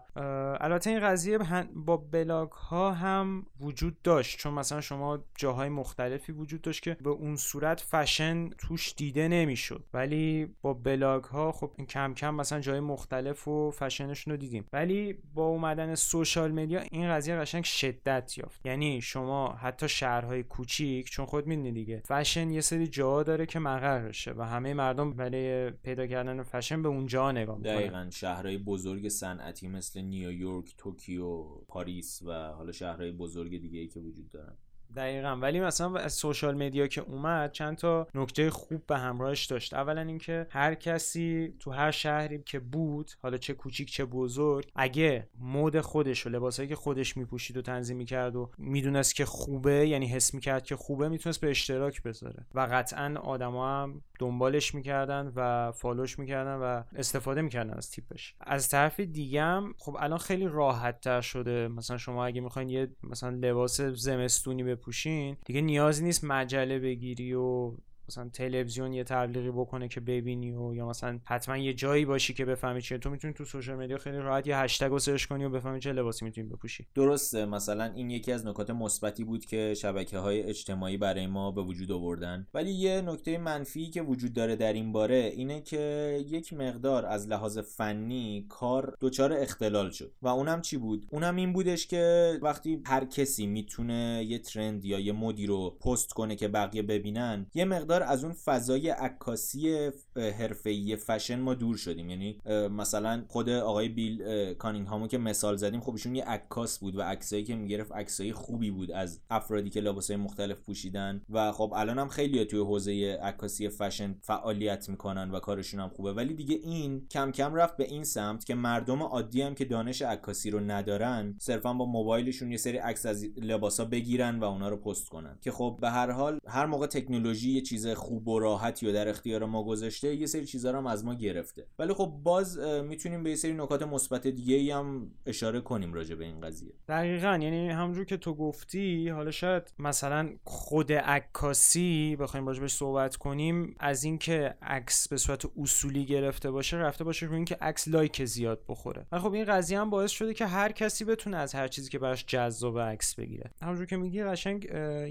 البته 0.59 0.89
این 0.89 0.99
قضیه 0.99 1.39
با 1.75 1.97
بلاگ 1.97 2.51
ها 2.51 2.91
هم 2.91 3.45
وجود 3.59 4.01
داشت 4.01 4.37
چون 4.39 4.53
مثلا 4.53 4.81
شما 4.81 5.23
جاهای 5.35 5.69
مختلفی 5.69 6.31
وجود 6.31 6.61
داشت 6.61 6.83
که 6.83 6.97
به 7.03 7.09
اون 7.09 7.35
صورت 7.35 7.79
فشن 7.79 8.49
توش 8.49 8.93
دیده 8.97 9.27
نمی‌شد. 9.27 9.83
ولی 9.93 10.55
با 10.61 10.73
بلاگ 10.73 11.23
ها 11.23 11.51
خب 11.51 11.71
کم 11.89 12.13
کم 12.13 12.35
مثلا 12.35 12.59
جای 12.59 12.79
مختلف 12.79 13.47
و 13.47 13.71
فشنشون 13.71 14.31
رو 14.31 14.37
دیدیم. 14.37 14.65
ولی 14.73 15.13
با 15.33 15.45
اومدن 15.45 15.95
social 15.95 16.51
media 16.51 16.81
این 16.91 17.09
قضیه 17.09 17.35
قشنگ 17.35 17.63
شدت 17.63 18.37
یافت. 18.37 18.65
یعنی 18.65 19.01
شما 19.01 19.53
حتی 19.53 19.89
شهرهای 19.89 20.43
کوچیک 20.43 21.09
چون 21.09 21.25
خود 21.25 21.47
می‌دونی 21.47 21.71
دیگه 21.71 22.01
فشن 22.05 22.49
یه 22.49 22.61
سری 22.61 22.87
جا 22.87 23.23
داره 23.23 23.45
که 23.45 23.59
مقرشه 23.59 24.31
و 24.31 24.41
همه 24.41 24.73
مردم 24.73 25.13
برای 25.13 25.71
پیدا 25.71 26.07
کردن 26.07 26.43
فشن 26.53 26.81
به 26.81 26.89
اونجا 26.89 27.31
نگاه 27.31 27.57
می‌کنن 27.57 27.75
دقیقا 27.75 28.09
شهرهای 28.09 28.57
بزرگ 28.57 29.09
صنعتی 29.09 29.67
مثل 29.67 30.01
نیویورک 30.01 30.73
توکیو 30.77 31.43
پاریس 31.43 32.21
و 32.21 32.33
حالا 32.33 32.71
شهرهای 32.71 33.11
بزرگ 33.11 33.61
دیگه 33.61 33.79
ای 33.79 33.87
که 33.87 33.99
وجود 33.99 34.29
دارن. 34.29 34.57
دقیقا. 34.95 35.35
ولی 35.35 35.59
مثلا 35.59 35.97
از 35.97 36.13
social 36.13 36.63
media 36.63 36.87
که 36.87 37.01
اومد 37.01 37.51
چند 37.51 37.77
تا 37.77 38.07
نکته 38.15 38.49
خوب 38.49 38.85
به 38.85 38.97
همراهش 38.97 39.45
داشت. 39.45 39.73
اولا 39.73 40.01
اینکه 40.01 40.47
هر 40.49 40.75
کسی 40.75 41.53
تو 41.59 41.71
هر 41.71 41.91
شهری 41.91 42.43
که 42.43 42.59
بود 42.59 43.11
حالا 43.21 43.37
چه 43.37 43.53
کوچیک 43.53 43.91
چه 43.91 44.05
بزرگ 44.05 44.71
اگه 44.75 45.27
mood 45.39 45.79
خودش 45.79 46.25
و 46.25 46.29
لباسایی 46.29 46.69
که 46.69 46.75
خودش 46.75 47.17
میپوشید 47.17 47.57
و 47.57 47.61
تنظیم 47.61 47.97
می‌کرد 47.97 48.35
و 48.35 48.51
می‌دونست 48.57 49.15
که 49.15 49.25
خوبه 49.25 49.87
یعنی 49.87 50.07
حس 50.07 50.33
می‌کرد 50.33 50.63
که 50.63 50.75
خوبه 50.75 51.09
می‌تونست 51.09 51.41
به 51.41 51.49
اشتراک 51.49 52.03
بذاره. 52.03 52.45
و 52.53 52.67
قطعا 52.71 53.15
آدما 53.23 53.83
هم 53.83 54.01
دنبالش 54.19 54.75
می‌کردن 54.75 55.31
و 55.35 55.71
follow 55.71 56.07
ش 56.07 56.19
می‌کردن 56.19 56.55
و 56.55 56.83
استفاده 56.95 57.41
می‌کردن 57.41 57.73
از 57.73 57.91
تیپش. 57.91 58.35
از 58.41 58.69
طرف 58.69 58.99
دیگه 58.99 59.61
خب 59.77 59.97
الان 59.99 60.17
خیلی 60.17 60.47
راحت 60.47 61.01
تر 61.01 61.21
شده. 61.21 61.67
مثلا 61.67 61.97
شما 61.97 62.25
اگه 62.25 62.41
می‌خواین 62.41 62.69
یه 62.69 62.87
مثلا 63.03 63.29
لباس 63.29 63.81
زمستونی 63.81 64.63
بپوشین 64.83 65.37
دیگه 65.45 65.61
نیازی 65.61 66.03
نیست 66.03 66.23
مجله 66.23 66.79
بگیری 66.79 67.33
و 67.33 67.71
مثلا 68.09 68.29
تلویزیون 68.29 68.93
یه 68.93 69.03
تبلیغی 69.03 69.51
بکنه 69.51 69.87
که 69.87 69.99
ببینی 69.99 70.51
و 70.51 70.73
یا 70.75 70.87
مثلا 70.87 71.19
حتما 71.25 71.57
یه 71.57 71.73
جایی 71.73 72.05
باشی 72.05 72.33
که 72.33 72.45
بفهمی 72.45 72.81
چیه. 72.81 72.97
تو 72.97 73.09
می‌تونی 73.09 73.33
تو 73.33 73.45
social 73.45 73.75
media 73.75 73.97
خیلی 73.97 74.17
راحت 74.17 74.47
یه 74.47 74.57
hashtag 74.57 74.89
رو 74.89 74.99
search 74.99 75.25
کنی 75.25 75.45
و 75.45 75.49
بفهمی 75.49 75.79
چه 75.79 75.93
لباسی 75.93 76.25
می‌تونی 76.25 76.47
بپوشی. 76.47 76.87
درسته. 76.95 77.45
مثلا 77.45 77.83
این 77.83 78.09
یکی 78.09 78.31
از 78.31 78.45
نکات 78.45 78.69
مثبتی 78.69 79.23
بود 79.23 79.45
که 79.45 79.73
شبکه 79.73 80.17
های 80.17 80.43
اجتماعی 80.43 80.97
برای 80.97 81.27
ما 81.27 81.51
به 81.51 81.61
وجود 81.61 81.91
آوردن. 81.91 82.47
ولی 82.53 82.71
یه 82.71 83.01
نکته 83.01 83.37
منفی 83.37 83.89
که 83.89 84.01
وجود 84.01 84.33
داره 84.33 84.55
در 84.55 84.73
این 84.73 84.91
باره 84.91 85.31
اینه 85.35 85.61
که 85.61 86.23
یک 86.27 86.53
مقدار 86.53 87.05
از 87.05 87.27
لحاظ 87.27 87.57
فنی 87.57 88.45
کار 88.49 88.95
دچار 89.01 89.33
اختلال 89.33 89.89
شد. 89.91 90.11
و 90.21 90.27
اونم 90.27 90.61
چی 90.61 90.77
بود؟ 90.77 91.05
اونم 91.11 91.35
این 91.35 91.53
بودش 91.53 91.87
که 91.87 92.33
وقتی 92.41 92.81
هر 92.85 93.05
کسی 93.05 93.47
می‌تونه 93.47 94.25
یه 94.27 94.39
trend 94.39 94.85
یا 94.85 94.99
یه 94.99 95.13
مدی 95.13 95.45
رو 95.45 95.69
پست 95.69 96.13
کنه 96.13 96.35
که 96.35 96.47
بقیه 96.47 96.81
ببینن 96.81 97.47
یه 97.53 97.65
مقدار 97.65 98.02
از 98.03 98.23
اون 98.23 98.33
فضای 98.33 98.89
عکاسی 98.89 99.91
حرفه‌ای 100.15 100.95
فشن 100.95 101.39
ما 101.39 101.53
دور 101.53 101.77
شدیم. 101.77 102.09
یعنی 102.09 102.39
مثلا 102.71 103.23
خود 103.27 103.49
آقای 103.49 103.89
بیل 103.89 104.53
کانینگهامو 104.53 105.07
که 105.07 105.17
مثال 105.17 105.55
زدیم 105.55 105.81
خب 105.81 105.91
ایشون 105.91 106.15
یه 106.15 106.23
عکاس 106.23 106.79
بود 106.79 106.95
و 106.95 107.01
عکسایی 107.01 107.43
که 107.43 107.55
می‌گرفت 107.55 107.91
عکسای 107.91 108.33
خوبی 108.33 108.71
بود 108.71 108.91
از 108.91 109.21
افرادی 109.29 109.69
که 109.69 109.81
لباسای 109.81 110.15
مختلف 110.15 110.61
پوشیدن. 110.61 111.21
و 111.29 111.51
خب 111.51 111.73
الان 111.75 111.99
هم 111.99 112.07
خیلی 112.07 112.45
توی 112.45 112.59
حوزه 112.59 113.19
عکاسی 113.23 113.69
فشن 113.69 114.15
فعالیت 114.21 114.89
می‌کنن 114.89 115.31
و 115.31 115.39
کارشون 115.39 115.79
هم 115.79 115.89
خوبه. 115.89 116.13
ولی 116.13 116.33
دیگه 116.33 116.55
این 116.55 117.07
کم 117.11 117.31
کم 117.31 117.55
رفت 117.55 117.77
به 117.77 117.83
این 117.83 118.03
سمت 118.03 118.45
که 118.45 118.55
مردم 118.55 119.03
عادی 119.03 119.41
هم 119.41 119.55
که 119.55 119.65
دانش 119.65 120.01
عکاسی 120.01 120.49
رو 120.49 120.59
ندارن 120.59 121.35
صرفا 121.41 121.73
با 121.73 121.85
موبایلشون 121.85 122.51
یه 122.51 122.57
سری 122.57 122.77
عکس 122.77 123.05
از 123.05 123.25
لباسا 123.37 123.85
بگیرن 123.85 124.39
و 124.39 124.43
اونا 124.43 124.69
رو 124.69 124.77
پست 124.77 125.09
کنن. 125.09 125.37
که 125.41 125.51
خب 125.51 125.77
به 125.81 125.89
هر 125.89 126.11
حال 126.11 126.39
هر 126.47 126.65
موقع 126.65 126.87
تکنولوژی 126.87 127.51
یه 127.51 127.61
چیز 127.61 127.82
خوب 127.87 128.27
و 128.27 128.39
راحتی 128.39 128.87
و 128.87 128.91
در 128.91 129.09
اختیار 129.09 129.45
ما 129.45 129.63
گذاشته 129.63 130.15
یه 130.15 130.25
سری 130.25 130.45
چیزا 130.45 130.71
رو 130.71 130.77
هم 130.77 130.87
از 130.87 131.05
ما 131.05 131.13
گرفته. 131.13 131.67
ولی 131.79 131.93
خب 131.93 132.13
باز 132.23 132.59
می‌تونیم 132.59 133.23
به 133.23 133.29
یه 133.29 133.35
سری 133.35 133.53
نکات 133.53 133.83
مثبت 133.83 134.27
دیگه 134.27 134.75
هم 134.75 135.11
اشاره 135.25 135.61
کنیم 135.61 135.93
راجع 135.93 136.15
به 136.15 136.25
این 136.25 136.41
قضیه. 136.41 136.73
دقیقا. 136.87 137.39
یعنی 137.41 137.69
همونجور 137.69 138.05
که 138.05 138.17
تو 138.17 138.33
گفتی 138.33 139.09
حالا 139.09 139.31
شاید 139.31 139.73
مثلا 139.79 140.29
خود 140.43 140.93
عکاسی 140.93 142.15
بخوایم 142.19 142.47
راجبش 142.47 142.73
صحبت 142.73 143.15
کنیم 143.15 143.75
از 143.79 144.03
اینکه 144.03 144.55
عکس 144.61 145.07
به 145.07 145.17
صورت 145.17 145.45
اصولی 145.57 146.05
گرفته 146.05 146.51
باشه 146.51 146.77
رفته 146.77 147.03
باشه 147.03 147.25
روی 147.25 147.35
اینکه 147.35 147.57
عکس 147.61 147.87
لایک 147.87 148.25
زیاد 148.25 148.61
بخوره. 148.67 149.05
ولی 149.11 149.21
خب 149.21 149.33
این 149.33 149.45
قضیه 149.45 149.79
هم 149.79 149.89
باعث 149.89 150.11
شده 150.11 150.33
که 150.33 150.45
هر 150.45 150.71
کسی 150.71 151.05
بتونه 151.05 151.37
از 151.37 151.55
هر 151.55 151.67
چیزی 151.67 151.89
که 151.89 151.99
براش 151.99 152.25
جذاب 152.25 152.79
عکس 152.79 153.15
بگیره. 153.15 153.51
همونجور 153.61 153.85
که 153.85 153.97
میگی 153.97 154.23
قشنگ 154.23 154.63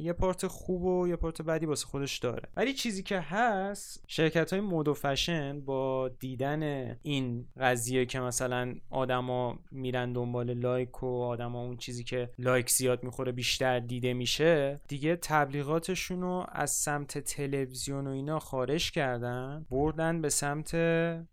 یه 0.02 0.12
پارت 0.12 0.46
خوب 0.46 0.84
و 0.84 1.08
یه 1.08 1.16
پارت 1.16 1.42
بدی 1.42 1.66
واسه 1.66 1.86
خودش 1.86 2.18
داره. 2.18 2.48
ولی 2.62 2.72
چیزی 2.72 3.02
که 3.02 3.20
هست 3.20 4.04
شرکت 4.06 4.52
های 4.52 4.60
مود 4.60 4.88
و 4.88 4.94
فشن 4.94 5.60
با 5.60 6.08
دیدن 6.08 6.62
این 7.02 7.46
قضیه 7.60 8.06
که 8.06 8.20
مثلا 8.20 8.74
آدما 8.90 9.58
میرن 9.70 10.12
دنبال 10.12 10.54
لایک 10.54 11.02
و 11.02 11.22
آدما 11.22 11.62
اون 11.62 11.76
چیزی 11.76 12.04
که 12.04 12.30
لایک 12.38 12.70
زیاد 12.70 13.04
می‌خوره 13.04 13.32
بیشتر 13.32 13.80
دیده 13.80 14.14
میشه 14.14 14.80
دیگه 14.88 15.16
تبلیغاتشون 15.16 16.20
رو 16.20 16.46
از 16.52 16.70
سمت 16.70 17.18
تلویزیون 17.18 18.06
و 18.06 18.10
اینا 18.10 18.38
خارج 18.38 18.90
کردن 18.90 19.66
بردن 19.70 20.22
به 20.22 20.28
سمت 20.28 20.76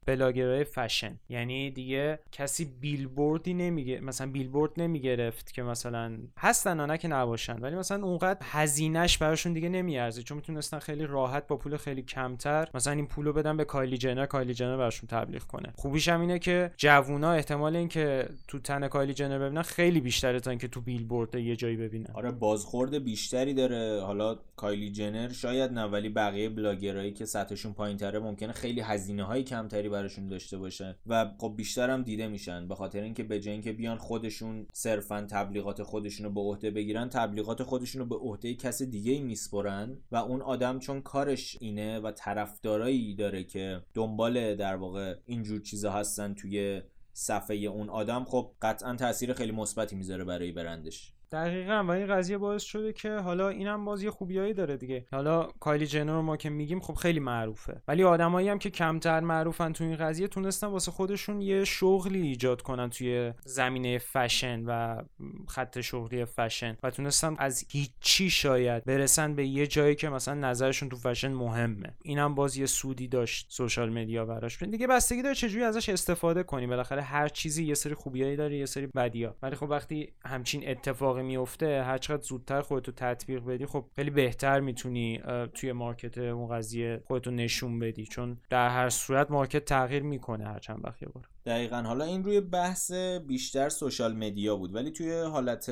بلاگرهای 0.06 0.64
فشن. 0.64 1.20
یعنی 1.30 1.72
دیگه 1.72 2.20
کسی 2.32 2.66
بیلبوردی 2.66 3.54
نمیگه 3.54 4.00
مثلا 4.00 4.32
بیلبورد 4.32 4.72
نمی‌گرفت 4.78 5.54
که 5.54 5.64
مثلا 5.64 6.18
هستن 6.38 6.86
نه 6.86 6.98
که 6.98 7.08
نباشن. 7.08 7.60
ولی 7.60 7.76
مثلا 7.76 8.06
اونقدر 8.06 8.40
هزینهش 8.44 9.18
براشون 9.18 9.54
دیگه 9.54 9.70
نمیارزه 9.70 10.24
چون 10.24 10.36
می‌تونستن 10.38 10.80
خیلی 10.80 11.06
راحت 11.20 11.48
با 11.48 11.58
پول 11.58 11.78
خیلی 11.78 12.02
کمتر 12.02 12.70
مثلا 12.74 12.94
این 12.94 13.08
پولو 13.08 13.34
بدن 13.34 13.58
به 13.58 13.66
کایلی 13.66 13.98
جنر 13.98 14.26
کایلی 14.26 14.54
جنر 14.54 14.78
براشون 14.78 15.08
تبلیغ 15.08 15.44
کنه. 15.44 15.74
خوبیش 15.76 16.10
هم 16.10 16.22
اینه 16.22 16.40
که 16.40 16.72
جوونا 16.78 17.32
احتمال 17.32 17.76
اینکه 17.76 18.30
تو 18.48 18.60
تن 18.60 18.88
کایلی 18.88 19.14
جنر 19.14 19.40
ببینن 19.40 19.62
خیلی 19.62 20.00
بیشتره 20.02 20.40
تا 20.40 20.50
اینکه 20.50 20.68
تو 20.68 20.82
بیلبورد 20.82 21.36
یه 21.36 21.56
جایی 21.56 21.78
ببینن. 21.78 22.12
آره 22.14 22.32
بازخورد 22.32 23.04
بیشتری 23.04 23.54
داره. 23.54 24.02
حالا 24.02 24.40
کایلی 24.56 24.92
جنر 24.92 25.30
شاید 25.30 25.72
نه 25.72 25.84
ولی 25.84 26.10
بقیه 26.10 26.50
بلاگرایی 26.50 27.14
که 27.14 27.26
سطحشون 27.26 27.74
پایینتره 27.74 28.20
ممکنه 28.20 28.54
خیلی 28.54 28.82
هزینه 28.82 29.24
های 29.24 29.44
کمتری 29.44 29.90
براشون 29.90 30.28
داشته 30.28 30.58
باشه 30.58 30.96
و 31.08 31.32
خب 31.38 31.54
بیشتر 31.58 31.90
هم 31.90 32.04
دیده 32.04 32.28
میشن. 32.28 32.68
به 32.68 32.76
خاطر 32.76 33.02
اینکه 33.02 33.24
به 33.24 33.40
جای 33.40 33.54
اینکه 33.54 33.74
بیان 33.74 33.98
خودشون 33.98 34.66
صرفا 34.74 35.28
تبلیغات 35.32 35.84
خودشون 35.84 36.26
رو 36.26 36.32
به 36.32 36.42
عهده 36.42 36.72
بگیرن 36.72 37.10
تبلیغات 37.10 37.64
خودشون 37.64 38.00
رو 38.00 38.06
به 38.06 38.16
عهده 38.16 38.54
کس 38.54 38.82
دیگه 38.82 39.20
میسپرن 39.20 39.98
و 40.12 40.16
اون 40.16 40.42
آدم 40.42 40.80
چون 40.80 41.02
کارش 41.10 41.58
اینه 41.62 42.00
و 42.00 42.12
طرفدارایی 42.12 43.16
داره 43.16 43.44
که 43.44 43.82
دنبال 43.94 44.56
در 44.56 44.76
واقع 44.76 45.16
اینجور 45.26 45.62
چیزا 45.62 45.92
هستن 45.92 46.34
توی 46.34 46.82
صفحه 47.14 47.56
اون 47.56 47.90
آدم 47.90 48.24
خب 48.24 48.52
قطعا 48.62 48.96
تاثیر 48.96 49.34
خیلی 49.34 49.52
مثبتی 49.52 49.96
می‌ذاره 49.96 50.24
برای 50.24 50.52
برندش. 50.52 51.14
دقیقا. 51.32 51.84
و 51.88 51.92
این 51.92 52.08
قضیه 52.08 52.38
باعث 52.38 52.64
شده 52.64 52.94
که 52.94 53.12
حالا 53.12 53.50
اینم 53.50 53.86
باز 53.86 54.04
یه 54.04 54.12
خوبیایی 54.12 54.54
داره 54.54 54.78
دیگه. 54.78 55.06
حالا 55.12 55.44
کایلی 55.60 55.88
جنر 55.88 56.22
ما 56.22 56.38
که 56.38 56.50
میگیم 56.50 56.80
خب 56.80 56.94
خیلی 56.94 57.20
معروفه. 57.20 57.82
ولی 57.88 58.04
آدمایی 58.04 58.50
هم 58.50 58.60
که 58.60 58.70
کمتر 58.70 59.20
معروفن 59.20 59.74
تو 59.74 59.84
این 59.84 59.96
قضیه 59.96 60.28
تونستن 60.28 60.68
واسه 60.68 60.92
خودشون 60.92 61.42
یه 61.42 61.64
شغلی 61.64 62.22
ایجاد 62.22 62.62
کنن 62.62 62.90
توی 62.90 63.34
زمینه 63.46 63.98
فشن 63.98 64.64
و 64.66 65.02
خط 65.48 65.80
شغلی 65.80 66.26
فشن 66.26 66.78
و 66.84 66.90
تونستن 66.90 67.36
از 67.38 67.66
هیچی 67.70 68.30
شاید 68.30 68.86
برسن 68.86 69.36
به 69.36 69.46
یه 69.46 69.68
جایی 69.68 69.96
که 69.96 70.10
مثلا 70.10 70.34
نظرشون 70.34 70.90
تو 70.90 70.98
فشن 70.98 71.32
مهمه. 71.32 71.96
اینم 72.04 72.36
باز 72.36 72.58
یه 72.58 72.66
سودی 72.66 73.08
داشت 73.08 73.46
سوشال 73.50 73.90
مدیا 73.90 74.26
براش. 74.26 74.64
دیگه 74.64 74.88
بستگی 74.88 75.22
داره 75.22 75.36
چجوری 75.36 75.64
ازش 75.64 75.90
استفاده 75.90 76.44
کنی 76.44 76.68
بالاخره 76.68 77.02
هر 77.02 77.28
چیزی 77.28 77.66
یه 77.66 77.74
سری 77.74 77.94
خوبیایی 77.94 78.36
داره 78.36 78.58
یه 78.58 78.66
سری 78.66 78.88
بدیا 78.88 79.36
ولی 79.42 79.56
خب 79.56 79.70
وقتی 79.70 80.14
همچین 80.26 80.70
اتفاق 80.70 81.19
اتفاقی 81.20 81.28
میفته 81.28 81.84
هر 81.84 81.98
چقدر 81.98 82.22
زودتر 82.22 82.62
خودتو 82.62 82.92
تطبیق 82.92 83.46
بدی 83.46 83.66
خب 83.66 83.86
خیلی 83.96 84.10
بهتر 84.10 84.60
می‌تونی 84.60 85.22
توی 85.54 85.72
market 85.72 86.18
اون 86.18 86.48
قضیه 86.48 87.02
خودتو 87.08 87.32
نشون 87.32 87.80
بدی. 87.80 88.06
چون 88.06 88.38
در 88.50 88.70
هر 88.70 88.90
صورت 88.90 89.32
market 89.32 89.66
تغییر 89.66 90.04
می‌کنه 90.04 90.46
هر 90.46 90.60
چند 90.60 90.86
وقت 90.86 90.98
یه 90.98 91.06
بار. 91.06 91.28
دقیقا. 91.50 91.82
حالا 91.82 92.06
این 92.06 92.24
روی 92.24 92.42
بحث 92.42 92.92
بیشتر 93.28 93.70
social 93.70 94.16
media 94.16 94.56
بود 94.56 94.76
ولی 94.76 94.92
توی 94.92 95.12
حالت 95.12 95.70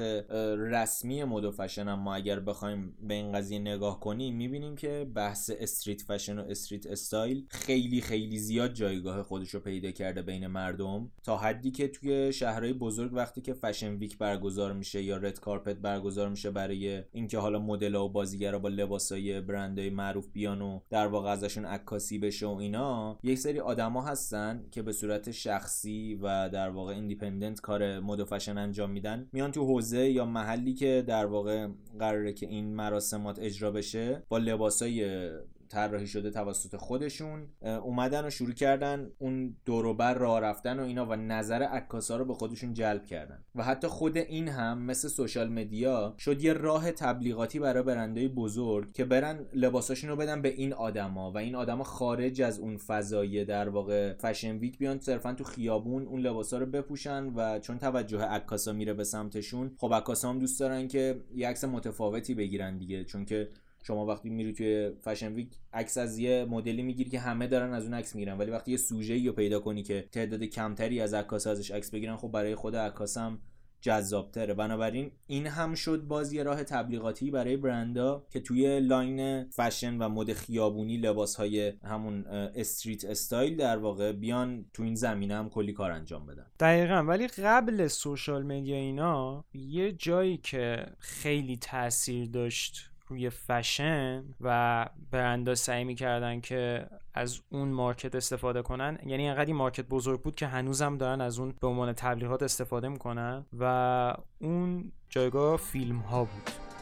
رسمی 0.57 1.23
مد 1.23 1.45
و 1.45 1.51
فشن 1.51 1.87
هم 1.87 1.99
ما 1.99 2.15
اگر 2.15 2.39
بخوایم 2.39 2.97
به 3.01 3.13
این 3.13 3.31
قضیه 3.31 3.59
نگاه 3.59 3.99
کنیم 3.99 4.35
می‌بینیم 4.35 4.75
که 4.75 5.07
بحث 5.15 5.51
street 5.59 6.01
fashion 6.01 6.39
و 6.39 6.43
street 6.49 6.87
style 6.87 7.45
خیلی 7.49 8.01
خیلی 8.01 8.39
زیاد 8.39 8.73
جایگاه 8.73 9.23
خودش 9.23 9.53
رو 9.53 9.59
پیدا 9.59 9.91
کرده 9.91 10.21
بین 10.21 10.47
مردم. 10.47 11.11
تا 11.23 11.37
حدی 11.37 11.71
که 11.71 11.87
توی 11.87 12.33
شهرهای 12.33 12.73
بزرگ 12.73 13.13
وقتی 13.13 13.41
که 13.41 13.53
fashion 13.53 13.95
week 13.95 14.17
برگزار 14.17 14.73
میشه 14.73 15.03
یا 15.03 15.17
red 15.17 15.39
carpet 15.39 15.75
برگزار 15.75 16.29
میشه 16.29 16.51
برای 16.51 17.03
اینکه 17.11 17.37
حالا 17.37 17.59
مدل 17.59 17.95
و 17.95 18.09
بازیگرا 18.09 18.59
با 18.59 18.69
لباسای 18.69 19.41
برندهای 19.41 19.89
معروف 19.89 20.27
بیان 20.33 20.61
و 20.61 20.79
در 20.89 21.07
واقع 21.07 21.29
ازشون 21.29 21.65
عکاسی 21.65 22.19
بشه 22.19 22.47
و 22.47 22.55
اینا 22.55 23.19
یک 23.23 23.39
سری 23.39 23.59
آدما 23.59 24.01
هستن 24.01 24.65
که 24.71 24.81
به 24.81 24.91
صورت 24.91 25.31
شخصی 25.67 26.15
و 26.15 26.49
در 26.49 26.69
واقع 26.69 26.93
independent 26.93 27.61
کار 27.61 27.99
مد 27.99 28.19
و 28.19 28.25
فشن 28.25 28.57
انجام 28.57 28.89
میدن. 28.89 29.29
میان 29.33 29.51
تو 29.51 29.65
حوزه 29.65 30.09
یا 30.09 30.25
محلی 30.25 30.73
که 30.73 31.03
در 31.07 31.25
واقع 31.25 31.67
قراره 31.99 32.33
که 32.33 32.47
این 32.47 32.75
مراسمات 32.75 33.39
اجرا 33.39 33.71
بشه 33.71 34.23
با 34.29 34.37
لباسای 34.37 35.29
طراحی 35.67 36.07
شده 36.07 36.31
توسط 36.31 36.75
خودشون 36.75 37.47
اومدن 37.61 38.25
و 38.25 38.29
شروع 38.29 38.53
کردن 38.53 39.11
اون 39.19 39.55
دوروبر 39.65 40.13
راه 40.13 40.39
رفتن 40.39 40.79
و 40.79 40.83
اینا 40.83 41.05
و 41.05 41.15
نظر 41.15 41.63
عکاسا 41.63 42.17
رو 42.17 42.25
به 42.25 42.33
خودشون 42.33 42.73
جلب 42.73 43.05
کردن. 43.05 43.43
و 43.55 43.63
حتی 43.63 43.87
خود 43.87 44.17
این 44.17 44.47
هم 44.47 44.81
مثل 44.81 45.07
social 45.07 45.49
media 45.49 46.15
شد 46.19 46.43
یه 46.43 46.53
راه 46.53 46.91
تبلیغاتی 46.91 47.59
برای 47.59 47.83
برندهای 47.83 48.27
بزرگ 48.27 48.93
که 48.93 49.05
برن 49.05 49.45
لباساشون 49.53 50.09
رو 50.09 50.15
بدن 50.15 50.41
به 50.41 50.49
این 50.49 50.73
آدما 50.73 51.31
و 51.31 51.37
این 51.37 51.55
آدما 51.55 51.83
خارج 51.83 52.41
از 52.41 52.59
اون 52.59 52.77
فضای 52.77 53.45
در 53.45 53.69
واقع 53.69 54.13
fashion 54.13 54.57
week 54.57 54.77
بیان 54.77 54.99
صرفا 54.99 55.33
تو 55.33 55.43
خیابون 55.43 56.05
اون 56.07 56.21
لباسا 56.21 56.57
رو 56.57 56.65
بپوشن 56.65 57.25
و 57.35 57.59
چون 57.59 57.77
توجه 57.77 58.21
عکاسا 58.21 58.73
میره 58.73 58.93
به 58.93 59.03
سمتشون 59.03 59.71
خب 59.77 59.93
عکاسا 59.93 60.29
هم 60.29 60.39
دوست 60.39 60.59
دارن 60.59 60.87
که 60.87 61.21
یه 61.35 61.47
عکس 61.47 61.63
متفاوتی 61.63 62.35
بگیرن 62.35 62.77
دیگه 62.77 63.03
چون 63.03 63.25
که 63.25 63.49
شما 63.87 64.05
وقتی 64.05 64.29
میری 64.29 64.53
توی 64.53 64.91
fashion 65.01 65.33
week 65.33 65.49
عکس 65.73 65.97
از 65.97 66.17
یه 66.17 66.45
مدلی 66.49 66.81
می‌گیری 66.83 67.09
که 67.09 67.19
همه 67.19 67.47
دارن 67.47 67.73
از 67.73 67.83
اون 67.83 67.93
عکس 67.93 68.15
می‌گیرن. 68.15 68.37
ولی 68.37 68.51
وقتی 68.51 68.71
یه 68.71 68.77
سوژه 68.77 69.25
رو 69.25 69.31
پیدا 69.31 69.59
کنی 69.59 69.83
که 69.83 70.07
تعداد 70.11 70.43
کمتری 70.43 71.01
از 71.01 71.13
عکاس 71.13 71.47
ازش 71.47 71.71
عکس 71.71 71.91
بگیرن 71.91 72.15
خب 72.15 72.31
برای 72.31 72.55
خود 72.55 72.75
عکاس 72.75 73.17
هم 73.17 73.39
جذابتره. 73.81 74.53
بنابراین 74.53 75.11
این 75.27 75.47
هم 75.47 75.75
شد 75.75 76.01
باز 76.01 76.33
یه 76.33 76.43
راه 76.43 76.63
تبلیغاتی 76.63 77.31
برای 77.31 77.57
برندا 77.57 78.25
که 78.29 78.39
توی 78.39 78.79
line 78.79 79.49
fashion 79.49 79.97
و 79.97 80.09
مد 80.09 80.33
خیابونی 80.33 80.97
لباس 80.97 81.35
های 81.35 81.73
همون 81.83 82.27
street 82.27 83.05
style 83.05 83.55
در 83.55 83.77
واقع 83.77 84.11
بیان 84.11 84.65
تو 84.73 84.83
این 84.83 84.95
زمینه 84.95 85.35
هم 85.35 85.49
کلی 85.49 85.73
کار 85.73 85.91
انجام 85.91 86.25
بدن. 86.25 86.45
دقیقا. 86.59 87.03
ولی 87.03 87.27
قبل 87.27 87.87
social 87.87 88.43
media 88.43 88.75
اینا 88.75 89.45
یه 89.53 89.91
جایی 89.91 90.37
که 90.37 90.85
خیلی 90.99 91.57
تاثیر 91.57 92.29
داشت 92.29 92.96
روی 93.07 93.29
فشن 93.29 94.23
و 94.41 94.85
برندا 95.11 95.55
سعی 95.55 95.83
می‌کردن 95.83 96.41
که 96.41 96.87
از 97.13 97.41
اون 97.49 97.67
مارکت 97.67 98.15
استفاده 98.15 98.61
کنن. 98.61 98.97
یعنی 99.05 99.27
انقدر 99.29 99.45
این 99.45 99.55
مارکت 99.55 99.85
بزرگ 99.85 100.21
بود 100.21 100.35
که 100.35 100.47
هنوزم 100.47 100.97
دارن 100.97 101.21
از 101.21 101.39
اون 101.39 101.53
به 101.61 101.67
عنوان 101.67 101.93
تبلیغات 101.93 102.43
استفاده 102.43 102.87
می‌کنن 102.87 103.45
و 103.59 104.13
اون 104.39 104.91
جایگاه 105.09 105.57
فیلم 105.57 105.97
ها 105.97 106.23
بود. 106.23 106.76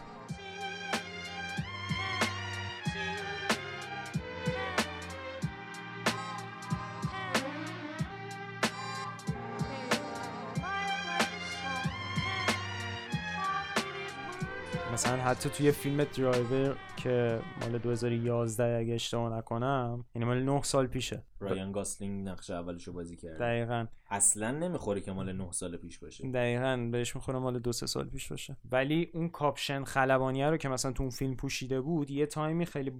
مثلا 14.95 15.17
حتی 15.17 15.49
توی 15.49 15.71
فیلم 15.71 16.03
درایور 16.03 16.77
که 16.97 17.39
مال 17.61 17.77
2011 17.77 18.77
اگه 18.79 18.93
اشتباه 18.93 19.37
نکنم 19.37 20.05
یعنی 20.15 20.25
مال 20.25 20.43
9 20.43 20.63
سال 20.63 20.87
پیشه. 20.87 21.23
رایان 21.39 21.71
گاسلینگ 21.71 22.27
نقش 22.27 22.49
اولشو 22.49 22.93
بازی 22.93 23.15
کرد. 23.15 23.39
دقیقا. 23.39 23.85
اصلا 24.09 24.51
نمی‌خوره 24.51 25.01
که 25.01 25.11
مال 25.11 25.33
9 25.33 25.51
سال 25.51 25.77
پیش 25.77 25.99
باشه. 25.99 26.31
دقیقا 26.31 26.89
بهش 26.91 27.15
می‌خوره 27.15 27.39
مال 27.39 27.59
دو 27.59 27.71
سه 27.71 27.85
سال 27.87 28.09
پیش 28.09 28.27
باشه. 28.27 28.57
ولی 28.71 29.09
اون 29.13 29.29
کاپشن 29.29 29.83
خلبانیه 29.83 30.49
رو 30.49 30.57
که 30.57 30.69
مثلا 30.69 30.91
تو 30.91 31.03
اون 31.03 31.09
فیلم 31.09 31.35
پوشیده 31.35 31.81
بود 31.81 32.11
یه 32.11 32.25
تایمی 32.25 32.65
خیلی 32.65 32.91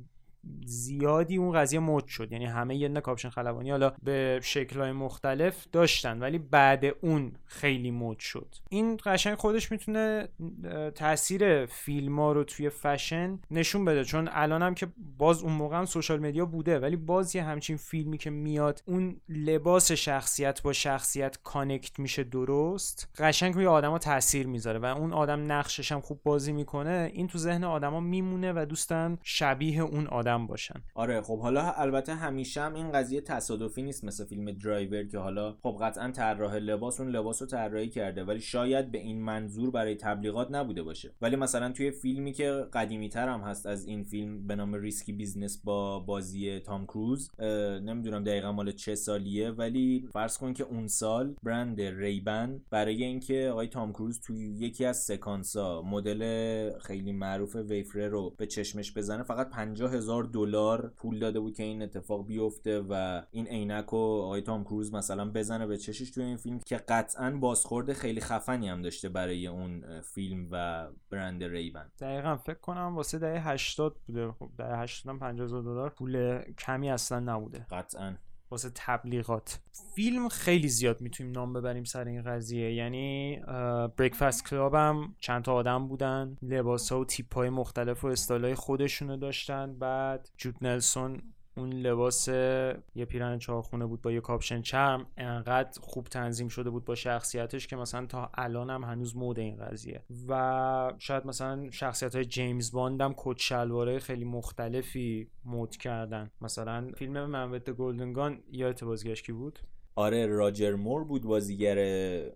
زیادی 0.66 1.38
اون 1.38 1.52
قضیه 1.52 1.80
مد 1.80 2.08
شد. 2.08 2.32
یعنی 2.32 2.46
همه 2.46 2.76
یه 2.76 2.90
کاپشن 2.90 3.30
خلبانی 3.30 3.72
حالا 3.72 3.94
به 4.04 4.40
شکلهای 4.44 4.92
مختلف 4.92 5.66
داشتن 5.72 6.20
ولی 6.20 6.38
بعد 6.38 6.86
اون 7.02 7.32
خیلی 7.46 7.92
مد 7.92 8.20
شد. 8.20 8.56
این 8.70 9.00
قشنگ 9.06 9.36
خودش 9.36 9.72
می‌تونه 9.72 10.28
تاثیر 10.96 11.66
فیلم 11.66 12.20
ها 12.20 12.32
رو 12.32 12.44
توی 12.44 12.70
فشن 12.70 13.40
نشون 13.52 13.86
بده. 13.86 14.04
چون 14.04 14.30
الان 14.32 14.62
هم 14.62 14.76
که 14.76 14.88
باز 15.18 15.44
اون 15.44 15.54
موقع 15.54 15.78
هم 15.78 15.86
social 15.86 16.20
media 16.20 16.46
بوده 16.46 16.80
ولی 16.80 16.96
باز 16.96 17.36
یه 17.36 17.44
همچین 17.44 17.78
فیلمی 17.78 18.18
که 18.18 18.30
میاد 18.30 18.84
اون 18.86 19.22
لباس 19.30 19.92
شخصیت 19.92 20.62
با 20.62 20.74
شخصیت 20.74 21.38
connect 21.44 22.00
میشه 22.00 22.24
درست. 22.24 23.10
قشنگ 23.18 23.56
روی 23.56 23.66
آدما 23.66 23.98
تاثیر 24.00 24.48
می‌ذاره 24.48 24.80
و 24.80 24.86
اون 24.86 25.14
آدم 25.14 25.52
نقشش 25.52 25.92
هم 25.92 26.02
خوب 26.02 26.20
بازی 26.24 26.52
می‌کنه. 26.52 27.12
این 27.14 27.28
تو 27.28 27.38
ذهن 27.38 27.64
آدما 27.64 28.00
میمونه 28.00 28.54
و 28.56 28.66
دوست 28.70 28.97
دارن 28.97 29.18
شبیه 29.24 29.82
اون 29.82 30.08
آدم 30.08 30.35
باشن. 30.38 30.84
آره 30.96 31.22
خب 31.22 31.40
حالا 31.40 31.72
البته 31.72 32.14
همیشه 32.14 32.62
هم 32.62 32.74
این 32.74 32.92
قضیه 32.92 33.22
تصادفی 33.22 33.82
نیست 33.82 34.04
مثل 34.04 34.26
فیلم 34.26 34.52
درایور 34.52 35.04
که 35.04 35.18
حالا 35.18 35.56
خب 35.64 35.78
قطعا 35.82 36.12
طراح 36.12 36.56
لباس 36.56 37.00
اون 37.00 37.10
لباس 37.10 37.42
رو 37.42 37.48
طراحی 37.48 37.90
کرده 37.90 38.24
ولی 38.24 38.40
شاید 38.40 38.92
به 38.92 38.98
این 38.98 39.22
منظور 39.22 39.72
برای 39.72 39.96
تبلیغات 39.96 40.52
نبوده 40.52 40.84
باشه. 40.84 41.12
ولی 41.22 41.36
مثلا 41.36 41.72
توی 41.72 41.92
فیلمی 41.92 42.34
که 42.34 42.52
قدیمی 42.74 43.10
تر 43.10 43.30
هم 43.30 43.40
هست 43.42 43.66
از 43.66 43.86
این 43.86 44.04
فیلم 44.04 44.48
به 44.48 44.56
نام 44.56 44.74
Risky 44.74 45.14
Business 45.14 45.62
با 45.64 46.00
بازی 46.00 46.60
تام 46.60 46.86
کروز 46.86 47.32
نمی‌دونم 47.82 48.24
دقیقا 48.24 48.52
مال 48.52 48.72
چه 48.72 48.96
سالیه 48.96 49.52
ولی 49.52 50.10
فرض 50.14 50.38
کن 50.38 50.54
که 50.54 50.64
اون 50.64 50.88
سال 50.88 51.36
برند 51.44 51.82
ریبن 51.82 52.62
برای 52.70 53.04
اینکه 53.04 53.50
آقای 53.52 53.68
تام 53.68 53.94
کروز 53.94 54.22
توی 54.22 54.38
یکی 54.38 54.86
از 54.86 54.98
سکانسا 54.98 55.82
مدل 55.82 56.80
خیلی 56.80 57.12
معروف 57.12 57.56
ویفره 57.56 58.08
رو 58.08 58.36
به 58.38 58.48
چشمش 58.48 58.98
بزنه 58.98 59.24
فقط 59.24 59.50
50 59.50 59.94
هزار 59.94 60.25
دلار 60.26 60.94
پول 60.98 61.20
داده 61.20 61.40
بود 61.40 61.56
که 61.56 61.64
این 61.64 61.82
اتفاق 61.82 62.28
بیفته 62.28 62.86
و 62.90 63.22
این 63.32 63.48
عینک 63.48 63.94
و 63.94 63.98
آقای 63.98 64.42
تام 64.42 64.64
کروز 64.64 64.94
مثلا 64.94 65.32
بزنه 65.32 65.68
به 65.68 65.78
چشش 65.78 66.12
توی 66.12 66.24
این 66.24 66.38
فیلم 66.38 66.60
که 66.60 66.78
قطعا 66.78 67.32
بازخورد 67.32 67.94
خیلی 67.94 68.22
خفنی 68.22 68.70
هم 68.70 68.82
داشته 68.82 69.10
برای 69.10 69.48
اون 69.48 70.02
فیلم 70.02 70.48
و 70.52 70.88
برند 71.10 71.44
ریبن. 71.44 71.92
دقیقا 72.00 72.36
فکر 72.36 72.60
کنم 72.60 72.96
واسه 72.96 73.20
دهه 73.20 73.50
80 73.50 73.96
بوده. 74.08 74.32
خب 74.32 74.50
دهه 74.58 74.80
80 74.80 75.20
50 75.20 75.48
دلار 75.48 75.90
پول 75.90 76.42
کمی 76.58 76.90
اصلا 76.90 77.20
نبوده. 77.20 77.66
قطعا. 77.72 78.16
واسه 78.52 78.72
تبلیغات. 78.76 79.60
فیلم 79.96 80.30
خیلی 80.30 80.68
زیاد 80.68 81.02
می‌تونیم 81.02 81.32
نام 81.32 81.54
ببریم 81.54 81.84
سر 81.84 82.06
این 82.06 82.22
قضیه. 82.22 82.74
یعنی 82.74 83.40
Breakfast 83.98 84.50
Club 84.50 84.76
هم 84.76 85.16
چند 85.20 85.44
تا 85.44 85.54
آدم 85.54 85.88
بودن 85.88 86.36
لباس 86.42 86.92
ها 86.92 87.00
و 87.00 87.06
تیپ 87.06 87.36
های 87.36 87.50
مختلف 87.50 88.04
و 88.04 88.08
استایل 88.08 88.56
خودشونو 88.56 89.18
داشتن. 89.18 89.80
بعد 89.80 90.30
جود 90.38 90.56
نلسون 90.62 91.22
اون 91.58 91.74
لباس 91.74 92.28
یه 92.28 93.06
پیرن 93.10 93.40
چهارخونه 93.40 93.86
بود 93.86 94.02
با 94.02 94.12
یه 94.12 94.22
کاپشن 94.22 94.62
چرم 94.62 95.08
انقدر 95.18 95.82
خوب 95.82 96.08
تنظیم 96.08 96.48
شده 96.48 96.70
بود 96.70 96.86
با 96.86 96.96
شخصیتش 96.96 97.68
که 97.68 97.76
مثلا 97.76 98.06
تا 98.06 98.32
الان 98.34 98.70
هم 98.70 98.84
هنوز 98.84 99.16
مده 99.16 99.40
این 99.40 99.58
قضیه. 99.58 100.04
و 100.28 100.94
شاید 101.00 101.26
مثلا 101.26 101.72
شخصیت 101.72 102.16
های 102.16 102.26
جیمز 102.26 102.72
باند 102.72 103.02
هم 103.02 103.14
کت 103.18 103.38
شلواره 103.38 104.00
خیلی 104.00 104.26
مختلفی 104.26 105.30
مد 105.46 105.76
کردن. 105.76 106.32
مثلا 106.42 106.92
فیلم 106.98 107.26
Man 107.26 107.39
with 107.39 107.56
the 107.56 107.70
Golden 107.70 108.19
Gun 108.19 108.44
یا 108.52 108.74
بازیگرش 108.82 109.24
کی 109.24 109.32
بود؟ 109.32 109.60
آره 109.98 110.28
راجر 110.28 110.76
مور 110.76 111.04
بود 111.04 111.22
بازیگر 111.22 111.78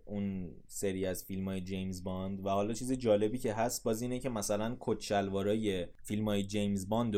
اون 0.05 0.51
سری 0.67 1.05
از 1.05 1.23
فیلم 1.23 1.47
های 1.47 1.61
جیمز 1.61 2.03
باند. 2.03 2.45
و 2.45 2.49
حالا 2.49 2.73
چیز 2.73 2.91
جالبی 2.91 3.37
که 3.37 3.53
هست 3.53 3.83
باز 3.83 4.01
اینه 4.01 4.19
که 4.19 4.29
مثلا 4.29 4.77
کت 4.79 4.99
شلوارای 4.99 5.87
فیلم 6.03 6.27
های 6.27 6.43
جیمز 6.43 6.89
باند 6.89 7.15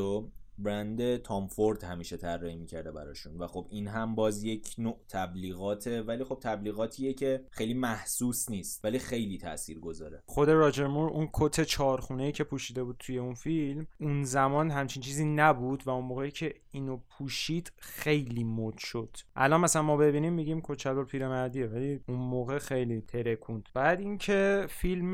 برند 0.63 1.17
تام 1.17 1.47
فورد 1.47 1.83
همیشه 1.83 2.17
طراحی 2.17 2.55
می‌کرده 2.55 2.91
براشون. 2.91 3.37
و 3.37 3.47
خب 3.47 3.67
این 3.69 3.87
هم 3.87 4.15
باز 4.15 4.43
یک 4.43 4.75
نوع 4.77 4.99
تبلیغاته 5.09 6.01
ولی 6.01 6.23
خب 6.23 6.39
تبلیغاتیه 6.41 7.13
که 7.13 7.45
خیلی 7.51 7.73
محسوس 7.73 8.49
نیست 8.49 8.85
ولی 8.85 8.99
خیلی 8.99 9.37
تاثیر 9.37 9.79
گذاره. 9.79 10.23
خود 10.25 10.49
راجر 10.49 10.87
مور 10.87 11.09
اون 11.09 11.29
کت 11.33 11.61
چهارخونه 11.61 12.31
که 12.31 12.43
پوشیده 12.43 12.83
بود 12.83 12.95
توی 12.99 13.17
اون 13.17 13.33
فیلم 13.33 13.87
اون 13.99 14.23
زمان 14.23 14.71
همچین 14.71 15.03
چیزی 15.03 15.25
نبود 15.25 15.83
و 15.85 15.89
اون 15.89 16.05
موقعی 16.05 16.31
که 16.31 16.53
اینو 16.71 16.99
پوشید 17.09 17.71
خیلی 17.77 18.43
مد 18.43 18.77
شد. 18.77 19.17
الان 19.35 19.61
مثلا 19.61 19.81
ما 19.81 19.97
ببینیم 19.97 20.33
میگیم 20.33 20.61
کت 20.61 20.78
شلوار 20.78 21.05
پیرمردیه 21.05 21.67
ولی 21.67 21.99
اون 22.07 22.17
موقع 22.17 22.57
خیلی 22.57 23.01
ترکوند. 23.01 23.69
بعد 23.73 23.99
اینکه 23.99 24.65
فیلم 24.69 25.13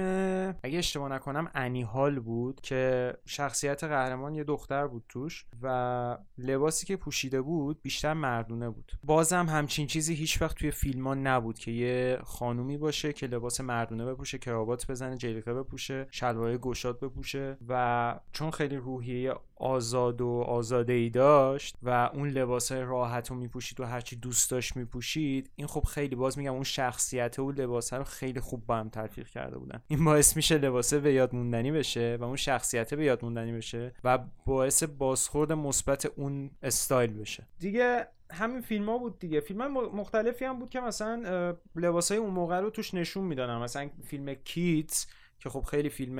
اگه 0.63 0.77
اشتباه 0.77 1.09
نکنم 1.09 1.51
انیهال 1.55 2.19
بود 2.19 2.61
که 2.61 3.13
شخصیت 3.25 3.83
قهرمان 3.83 4.35
یه 4.35 4.43
دختر 4.43 4.87
بود 4.87 5.03
توش. 5.09 5.36
و 5.61 6.17
لباسی 6.37 6.85
که 6.85 6.95
پوشیده 6.95 7.41
بود 7.41 7.81
بیشتر 7.81 8.13
مردونه 8.13 8.69
بود. 8.69 8.91
بازم 9.03 9.45
همچین 9.45 9.87
چیزی 9.87 10.15
هیچ 10.15 10.41
وقت 10.41 10.57
توی 10.57 10.71
فیلم 10.71 11.07
ها 11.07 11.13
نبود 11.13 11.59
که 11.59 11.71
یه 11.71 12.19
خانومی 12.23 12.77
باشه 12.77 13.13
که 13.13 13.27
لباس 13.27 13.61
مردونه 13.61 14.05
بپوشه 14.05 14.37
کراوات 14.37 14.91
بزنه 14.91 15.17
جلیقه 15.17 15.53
بپوشه 15.53 16.07
شلوار 16.11 16.57
گشاد 16.57 16.99
بپوشه 16.99 17.57
و 17.67 18.19
چون 18.31 18.51
خیلی 18.51 18.75
روحیه 18.75 19.33
آزاد 19.59 20.21
و 20.21 20.27
آزاده 20.27 20.93
ای 20.93 21.09
داشت 21.09 21.77
و 21.83 22.09
اون 22.13 22.29
لباس 22.29 22.71
راحت 22.71 23.29
رو 23.29 23.35
میپوشید 23.35 23.79
و 23.79 23.85
هرچی 23.85 24.15
دوست 24.15 24.51
داشت 24.51 24.75
میپوشید 24.75 25.51
این 25.55 25.67
خب 25.67 25.83
خیلی 25.83 26.15
باز 26.15 26.37
میگم 26.37 26.53
اون 26.53 26.63
شخصیت 26.63 27.39
و 27.39 27.51
لباسه 27.51 27.97
رو 27.97 28.03
خیلی 28.03 28.39
خوب 28.39 28.65
با 28.65 28.75
هم 28.75 28.89
تلفیق 28.89 29.27
کرده 29.27 29.57
بودن. 29.57 29.81
این 29.87 30.05
باعث 30.05 30.35
میشه 30.35 30.57
لباسه 30.57 30.99
به 30.99 31.13
یاد 31.13 31.35
موندنی 31.35 31.71
بشه 31.71 32.17
و 32.19 32.23
اون 32.23 32.35
شخصیت 32.35 32.93
به 32.93 33.05
یاد 33.05 33.23
موندنی 33.23 33.51
بشه 33.51 33.93
و 34.03 34.19
باعث 34.45 34.83
بازخورد 34.83 35.53
مثبت 35.53 36.05
اون 36.05 36.51
استایل 36.63 37.13
بشه. 37.13 37.47
دیگه 37.59 38.07
همین 38.31 38.61
فیلم 38.61 38.89
ها 38.89 38.97
بود 38.97 39.19
دیگه. 39.19 39.39
فیلم 39.39 39.67
مختلفی 39.73 40.45
هم 40.45 40.59
بود 40.59 40.69
که 40.69 40.79
مثلا 40.79 41.55
لباس 41.75 42.11
های 42.11 42.21
اون 42.21 42.29
موقع 42.29 42.59
رو 42.59 42.69
توش 42.69 42.93
نشون 42.93 43.23
می‌دادن. 43.23 43.57
مثلا 43.57 43.89
فیلم 44.05 44.33
کیتس 44.33 45.07
که 45.39 45.49
خب 45.49 45.61
خیلی 45.61 45.89
فیلم 45.89 46.19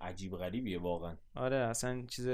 عجیب 0.00 0.32
غریبیه 0.32 0.78
واقعا. 0.78 1.16
آره 1.34 1.56
اصلا 1.56 2.06
چیز 2.06 2.28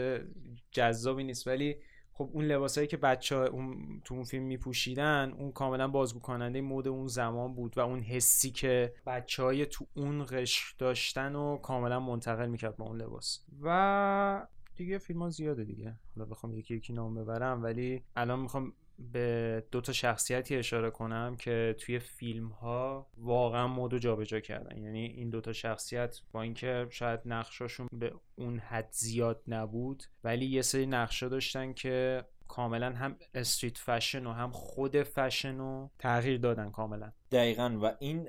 جذابی 0.70 1.24
نیست. 1.24 1.46
ولی 1.46 1.76
خب 2.12 2.30
اون 2.32 2.44
لباسایی 2.44 2.86
که 2.86 2.96
بچه 2.96 3.36
ها 3.36 3.46
اون 3.46 4.00
تو 4.04 4.14
اون 4.14 4.24
فیلم 4.24 4.44
میپوشیدن 4.44 5.34
اون 5.38 5.52
کاملا 5.52 5.88
بازگو 5.88 6.20
کننده 6.20 6.60
مود 6.60 6.88
اون 6.88 7.06
زمان 7.06 7.54
بود 7.54 7.78
و 7.78 7.80
اون 7.80 8.00
حسی 8.00 8.50
که 8.50 8.94
بچه 9.06 9.42
های 9.42 9.66
تو 9.66 9.86
اون 9.94 10.26
قشر 10.30 10.74
داشتن 10.78 11.34
و 11.34 11.56
کاملا 11.56 12.00
منتقل 12.00 12.46
می‌کرد 12.46 12.76
با 12.76 12.84
اون 12.84 13.02
لباس. 13.02 13.44
و 13.62 14.46
دیگه 14.76 14.98
فیلم 14.98 15.22
ها 15.22 15.30
زیاده 15.30 15.64
دیگه. 15.64 15.94
حالا 16.16 16.28
بخوام 16.28 16.54
یکی 16.54 16.74
یکی 16.74 16.92
نام 16.92 17.14
ببرم 17.14 17.62
ولی 17.62 18.04
الان 18.16 18.40
می‌خوام 18.40 18.72
به 18.98 19.64
دو 19.70 19.80
تا 19.80 19.92
شخصیتی 19.92 20.56
اشاره 20.56 20.90
کنم 20.90 21.36
که 21.36 21.76
توی 21.78 21.98
فیلم 21.98 22.48
ها 22.48 23.10
واقعا 23.16 23.66
مود 23.66 23.98
جابجا 23.98 24.40
کردن. 24.40 24.78
یعنی 24.82 25.06
این 25.06 25.30
دو 25.30 25.40
تا 25.40 25.52
شخصیت 25.52 26.20
با 26.32 26.42
اینکه 26.42 26.86
شاید 26.90 27.20
نقشاشون 27.24 27.88
به 27.92 28.12
اون 28.36 28.58
حد 28.58 28.88
زیاد 28.92 29.42
نبود 29.46 30.02
ولی 30.24 30.46
یه 30.46 30.62
سری 30.62 30.86
نقشه 30.86 31.28
داشتن 31.28 31.72
که 31.72 32.24
کاملا 32.48 32.92
هم 32.92 33.16
استریت 33.34 33.78
فشن 33.78 34.26
و 34.26 34.32
هم 34.32 34.50
خود 34.50 35.02
فشن 35.02 35.58
رو 35.58 35.90
تغییر 35.98 36.38
دادن 36.38 36.70
کاملا. 36.70 37.12
دقیقا. 37.32 37.78
و 37.82 37.96
این 37.98 38.28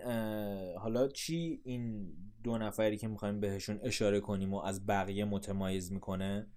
حالا 0.78 1.08
چی 1.08 1.62
این 1.64 2.14
دو 2.44 2.58
نفری 2.58 2.98
که 2.98 3.08
می‌خوایم 3.08 3.40
بهشون 3.40 3.80
اشاره 3.84 4.20
کنیم 4.20 4.54
و 4.54 4.62
از 4.62 4.86
بقیه 4.86 5.26
متمایز 5.26 5.92
می‌کنه؟ 5.92 6.48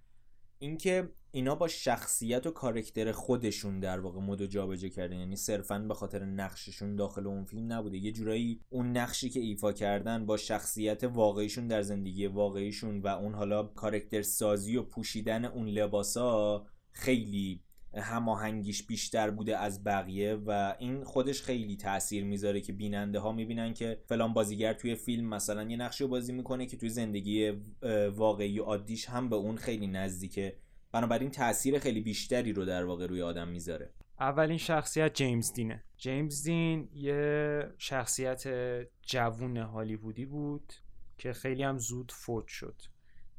اینکه 0.59 1.09
اینا 1.35 1.55
با 1.55 1.67
شخصیت 1.67 2.47
و 2.47 2.51
کارکتر 2.51 3.11
خودشون 3.11 3.79
در 3.79 3.99
واقع 3.99 4.19
مد 4.19 4.45
جابجا 4.45 4.87
کردن. 4.87 5.19
یعنی 5.19 5.35
صرفا 5.35 5.79
به 5.79 5.93
خاطر 5.93 6.25
نقششون 6.25 6.95
داخل 6.95 7.27
اون 7.27 7.45
فیلم 7.45 7.73
نبوده. 7.73 7.97
یه 7.97 8.11
جورایی 8.11 8.61
اون 8.69 8.97
نقشی 8.97 9.29
که 9.29 9.39
ایفا 9.39 9.71
کردن 9.71 10.25
با 10.25 10.37
شخصیت 10.37 11.03
واقعیشون 11.03 11.67
در 11.67 11.81
زندگی 11.81 12.27
واقعیشون 12.27 13.01
و 13.01 13.07
اون 13.07 13.33
حالا 13.33 13.63
کارکتر 13.63 14.21
سازی 14.21 14.77
و 14.77 14.83
پوشیدن 14.83 15.45
اون 15.45 15.67
لباسا 15.67 16.65
خیلی 16.91 17.61
هماهنگیش 17.95 18.83
بیشتر 18.83 19.29
بوده 19.29 19.57
از 19.57 19.83
بقیه 19.83 20.35
و 20.35 20.75
این 20.79 21.03
خودش 21.03 21.41
خیلی 21.41 21.77
تاثیر 21.77 22.23
می‌ذاره 22.23 22.61
که 22.61 22.73
بیننده 22.73 23.19
ها 23.19 23.31
می‌بینن 23.31 23.73
که 23.73 24.01
فلان 24.05 24.33
بازیگر 24.33 24.73
توی 24.73 24.95
فیلم 24.95 25.29
مثلا 25.29 25.63
یه 25.63 25.77
نقشی 25.77 26.05
بازی 26.05 26.33
می‌کنه 26.33 26.65
که 26.65 26.77
توی 26.77 26.89
زندگی 26.89 27.51
واقعی 28.15 28.59
عادیش 28.59 29.05
هم 29.05 29.29
به 29.29 29.35
اون 29.35 29.57
خیلی 29.57 29.87
نزدیکه. 29.87 30.57
بنابراین 30.93 31.31
تاثیر 31.31 31.79
خیلی 31.79 32.01
بیشتری 32.01 32.53
رو 32.53 32.65
در 32.65 32.85
واقع 32.85 33.07
روی 33.07 33.21
آدم 33.21 33.47
می‌ذاره. 33.47 33.93
اولین 34.19 34.57
شخصیت 34.57 35.13
جیمز 35.13 35.53
دینه. 35.53 35.83
جیمز 35.97 36.43
دین 36.43 36.89
یه 36.93 37.73
شخصیت 37.77 38.43
جوون 39.01 39.57
هالیوودی 39.57 40.25
بود 40.25 40.73
که 41.17 41.33
خیلی 41.33 41.63
هم 41.63 41.77
زود 41.77 42.11
فوت 42.11 42.47
شد. 42.47 42.81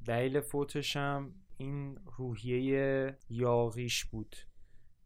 دلیل 0.06 0.40
فوتش 0.40 0.96
هم 0.96 1.34
این 1.56 1.98
روحیه 2.16 3.18
یاغیش 3.30 4.04
بود. 4.04 4.36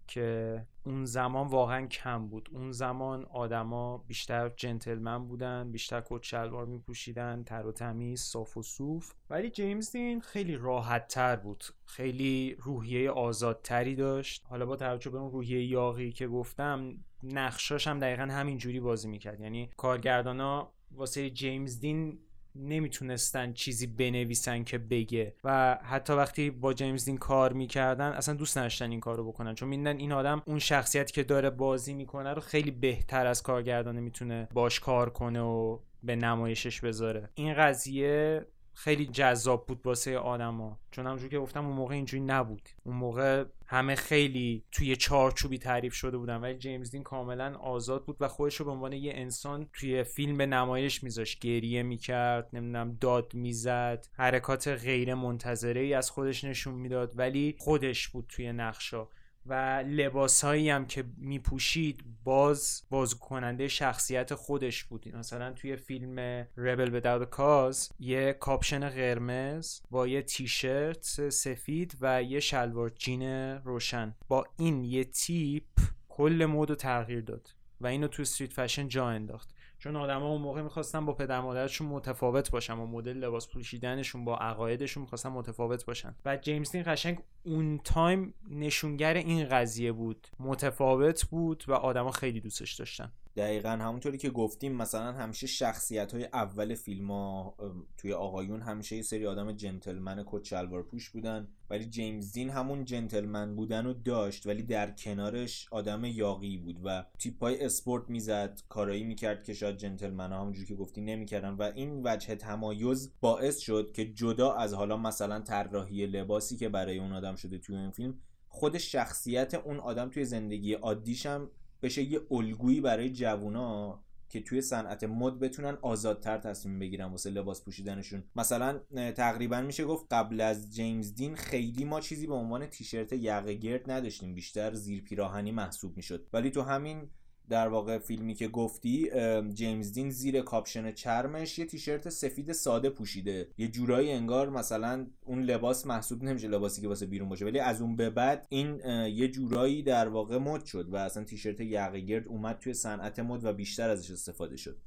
که 0.09 0.67
اون 0.85 1.05
زمان 1.05 1.47
واقعا 1.47 1.87
کم 1.87 2.29
بود. 2.29 2.49
اون 2.53 2.73
زمان 2.73 3.25
آدما 3.25 3.99
بیشتر 3.99 4.49
جنتلمن 4.49 5.29
بودن 5.29 5.73
بیشتر 5.73 6.03
کت 6.07 6.23
شلوار 6.23 6.67
می 6.67 6.79
پوشیدن 6.79 7.43
تر 7.43 7.67
و 7.67 7.73
تمیز 7.73 8.21
صاف 8.21 8.57
و 8.57 8.63
صوف. 8.63 9.13
ولی 9.31 9.51
جیمز 9.51 9.93
دین 9.93 10.21
خیلی 10.21 10.57
راحت 10.57 11.09
تر 11.09 11.37
بود. 11.37 11.65
خیلی 11.85 12.57
روحیه 12.59 13.11
آزادتری 13.11 13.95
داشت. 13.95 14.45
حالا 14.49 14.67
با 14.67 14.77
توجه 14.77 15.11
به 15.11 15.19
اون 15.19 15.31
روحیه 15.31 15.65
یاقی 15.65 16.13
که 16.13 16.29
گفتم 16.29 17.05
نقشاش 17.23 17.87
هم 17.87 17.99
دقیقا 17.99 18.23
همینجوری 18.23 18.81
بازی 18.81 19.09
می‌کرد. 19.09 19.41
یعنی 19.41 19.71
کارگردانا 19.77 20.73
واسه 20.91 21.31
جیمز 21.31 21.81
دین 21.81 22.19
نمی‌تونستن 22.59 23.53
چیزی 23.53 23.87
بنویسن 23.87 24.65
که 24.65 24.79
بگه. 24.79 25.35
و 25.45 25.79
حتی 25.83 26.13
وقتی 26.13 26.51
با 26.51 26.73
جیمز 26.75 27.05
دین 27.05 27.17
کار 27.19 27.53
می‌کردن 27.53 28.13
اصلا 28.13 28.35
دوست 28.35 28.59
نداشتن 28.59 28.91
این 28.91 29.01
کارو 29.01 29.29
بکنن. 29.29 29.55
چون 29.55 29.69
میدن 29.69 29.97
این 29.97 30.13
آدم 30.13 30.43
اون 30.47 30.59
شخصیتی 30.59 31.13
که 31.13 31.23
داره 31.23 31.51
بازی 31.51 31.95
می‌کنه 31.95 32.35
رو 32.35 32.41
خیلی 32.41 32.71
بهتر 32.71 33.27
از 33.27 33.43
کارگردانه 33.43 34.01
می‌تونه 34.01 34.49
باش 34.55 34.81
کار 34.81 35.11
کنه 35.11 35.41
و 35.41 35.79
به 36.03 36.17
نمایشش 36.17 36.81
بذاره. 36.81 37.29
این 37.35 37.55
قضیه 37.55 38.47
خیلی 38.79 39.07
جذاب 39.07 39.67
بود 39.67 39.81
واسه 39.85 40.19
آدما. 40.19 40.79
چون 40.91 41.07
همونجور 41.07 41.29
که 41.29 41.39
گفتم 41.39 41.67
اون 41.67 41.77
موقع 41.77 41.95
اینجوری 41.95 42.23
نبود. 42.23 42.69
اون 42.85 42.97
موقع 42.97 43.45
همه 43.67 43.95
خیلی 43.95 44.65
توی 44.73 44.97
چارچوبی 44.97 45.59
تعریف 45.59 45.95
شده 45.95 46.19
بودن. 46.19 46.37
ولی 46.37 46.59
جیمز 46.59 46.91
دین 46.91 47.03
کاملا 47.03 47.57
آزاد 47.57 48.05
بود 48.05 48.17
و 48.21 48.29
خودش 48.29 48.57
رو 48.57 48.65
به 48.65 48.71
عنوان 48.71 48.93
یه 48.93 49.13
انسان 49.15 49.69
توی 49.73 50.05
فیلم 50.05 50.37
به 50.37 50.47
نمایش 50.47 51.05
میذاشت. 51.05 51.39
گریه 51.41 51.83
می‌کرد 51.83 52.49
نمی‌دونم 52.53 52.97
داد 53.01 53.35
می‌زد. 53.35 54.07
حرکات 54.13 54.69
غیر 54.69 55.15
منتظره 55.15 55.81
ای 55.81 55.95
از 55.95 56.11
خودش 56.11 56.45
نشون 56.45 56.75
می‌داد. 56.75 57.19
ولی 57.19 57.57
خودش 57.59 58.09
بود 58.09 58.25
توی 58.29 58.53
نقشا 58.53 59.09
و 59.47 59.85
لباسهایی 59.87 60.71
هم 60.71 60.87
که 60.87 61.05
میپوشید 61.17 62.05
باز 62.25 62.83
بازگو 62.91 63.15
کننده 63.15 63.69
شخصیت 63.69 64.35
خودش 64.35 64.85
بود. 64.85 65.17
مثلا 65.17 65.53
توی 65.53 65.77
فیلم 65.77 66.19
Rebel 66.57 67.01
Without 67.01 67.27
a 67.27 67.38
Cause 67.38 67.93
یه 67.99 68.33
کاپشن 68.33 68.89
قرمز 68.89 69.81
با 69.91 70.07
یه 70.07 70.23
تیشرت 70.23 71.29
سفید 71.31 71.97
و 72.01 72.23
یه 72.23 72.41
شلوار 72.41 72.89
جین 72.89 73.23
روشن. 73.65 74.15
با 74.29 74.47
این 74.59 74.85
یه 74.85 75.05
تیپ 75.05 75.65
کل 76.09 76.45
مد 76.45 76.75
تغییر 76.75 77.21
داد 77.21 77.51
و 77.81 77.87
اینو 77.87 78.09
تو 78.09 78.23
street 78.23 78.53
fashion 78.53 78.89
جا 78.89 79.09
انداخت. 79.09 79.58
چون 79.79 79.97
آدما 79.97 80.29
اون 80.29 80.41
موقع 80.41 80.63
می‌خواستن 80.63 81.07
با 81.07 81.13
پدر 81.13 81.41
مادرشون 81.41 81.87
متفاوت 81.89 82.51
باشن 82.51 82.79
و 82.79 82.87
مدل 82.87 83.17
لباس 83.17 83.49
پوشیدنشون 83.49 84.25
با 84.25 84.37
عقایدشون 84.37 85.01
می‌خواستن 85.01 85.29
متفاوت 85.29 85.85
باشن. 85.85 86.15
و 86.25 86.37
جیمز 86.37 86.71
دین 86.71 86.83
قشنگ 86.87 87.19
اون 87.45 87.81
time 87.85 88.35
نشونگر 88.51 89.15
این 89.15 89.49
قضیه 89.49 89.93
بود. 89.93 90.29
متفاوت 90.41 91.25
بود 91.27 91.65
و 91.69 91.73
آدما 91.73 92.11
خیلی 92.11 92.41
دوستش 92.41 92.73
داشتن. 92.73 93.13
دقیقا 93.39 93.69
همونطوری 93.69 94.19
که 94.19 94.31
گفتیم 94.31 94.73
مثلا 94.73 95.13
همیشه 95.13 95.47
شخصیت 95.47 96.15
های 96.15 96.25
اول 96.25 96.75
فیلم 96.75 97.11
ها 97.11 97.55
توی 97.97 98.13
آقایون 98.13 98.61
همیشه 98.61 98.97
یه 98.97 99.03
سری 99.03 99.27
آدم 99.27 99.53
جنتلمن 99.53 100.25
کت 100.27 100.65
پوش 100.91 101.11
بودن. 101.11 101.49
ولی 101.71 101.85
جیمز 101.87 102.33
دین 102.33 102.51
همون 102.51 102.85
جنتلمن 102.85 103.57
بودن 103.57 103.85
رو 103.85 103.93
داشت 103.93 104.47
ولی 104.47 104.63
در 104.63 104.91
کنارش 104.91 105.69
آدم 105.71 106.05
یاغی 106.05 106.59
بود 106.59 106.81
و 106.85 107.05
تیپ 107.19 107.43
های 107.43 107.65
اسپورت 107.65 108.11
می‌زد 108.11 108.61
کارایی 108.69 109.05
می‌کرد 109.05 109.45
که 109.45 109.55
شاید 109.55 109.77
جنتلمن 109.77 110.33
ها 110.33 110.41
همونجوری 110.41 110.67
که 110.67 110.75
گفتی 110.75 111.01
نمی‌کردن. 111.01 111.55
و 111.55 111.63
این 111.63 112.01
وجه 112.05 112.35
تمایز 112.35 113.13
باعث 113.21 113.59
شد 113.59 113.93
که 113.93 114.13
جدا 114.13 114.53
از 114.53 114.75
حالا 114.75 114.97
مثلا 114.97 115.41
طراحی 115.41 116.07
لباسی 116.07 116.57
که 116.57 116.69
برای 116.69 116.99
اون 116.99 117.13
آدم 117.13 117.35
شده 117.35 117.59
توی 117.59 117.77
این 117.77 117.91
فیلم 117.91 118.19
خود 118.49 118.79
شخصیت 118.79 119.55
اون 119.55 119.81
آدم 119.81 120.11
توی 120.11 120.25
زندگی 120.25 120.75
عادیش 120.75 121.27
هم 121.27 121.51
بشه 121.83 122.03
یه 122.03 122.21
الگویی 122.31 122.81
برای 122.81 123.11
جوونا 123.11 124.05
که 124.29 124.41
توی 124.41 124.63
صنعت 124.63 125.05
مد 125.05 125.39
بتونن 125.39 125.79
آزادتر 125.83 126.39
تصمیم 126.39 126.79
بگیرن 126.79 127.05
واسه 127.05 127.31
لباس 127.31 127.65
پوشیدنشون. 127.65 128.25
مثلا 128.37 128.81
تقریبا 129.17 129.61
میشه 129.61 129.85
گفت 129.85 130.07
قبل 130.11 130.41
از 130.41 130.75
جیمز 130.75 131.15
دین 131.15 131.37
خیلی 131.37 131.85
ما 131.85 132.01
چیزی 132.01 132.27
به 132.27 132.35
عنوان 132.35 132.67
تیشرت 132.67 133.13
یقه 133.13 133.55
گرد 133.55 133.91
نداشتیم. 133.91 134.35
بیشتر 134.35 134.75
زیر 134.75 135.03
پیراهنی 135.03 135.53
محسوب 135.53 135.97
می‌شد. 135.97 136.29
ولی 136.33 136.51
تو 136.51 136.63
همین 136.63 137.11
در 137.49 137.69
واقع 137.69 137.99
فیلمی 137.99 138.35
که 138.35 138.49
گفتی 138.49 139.11
جیمز 139.55 139.93
دین 139.93 140.11
زیر 140.11 140.41
کاپشن 140.41 140.93
چرمش 140.93 141.59
یه 141.59 141.65
تیشرت 141.65 142.09
سفید 142.09 142.53
ساده 142.53 142.91
پوشیده. 142.91 143.49
یه 143.59 143.69
جورایی 143.69 144.13
انگار 144.13 144.51
مثلا 144.51 145.07
اون 145.25 145.43
لباس 145.43 145.87
محسوب 145.87 146.23
نمیشه 146.23 146.49
لباسی 146.49 146.83
که 146.83 146.89
واسه 146.89 147.07
بیرون 147.07 147.29
باشه. 147.29 147.45
ولی 147.45 147.59
از 147.59 147.83
اون 147.83 147.97
به 147.97 148.11
بعد 148.11 148.47
این 148.49 148.81
یه 149.07 149.29
جورایی 149.29 149.83
در 149.83 150.09
واقع 150.09 150.39
مد 150.39 150.65
شد 150.65 150.89
و 150.93 150.97
اصلا 150.97 151.25
تیشرت 151.25 151.61
یقه 151.61 152.01
گرد 152.01 152.29
اومد 152.29 152.59
توی 152.59 152.75
صنعت 152.75 153.19
مد 153.19 153.45
و 153.45 153.53
بیشتر 153.53 153.91
ازش 153.91 154.11
استفاده 154.11 154.57
شد. 154.57 154.79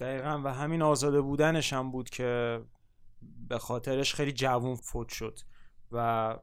دقیقا. 0.00 0.42
و 0.44 0.52
همین 0.54 0.82
آزاده 0.82 1.20
بودنش 1.20 1.72
هم 1.72 1.90
بود 1.90 2.10
که 2.10 2.60
به 3.48 3.58
خاطرش 3.58 4.14
خیلی 4.14 4.32
جوون 4.32 4.74
فوت 4.74 5.08
شد 5.08 5.38
و 5.92 6.36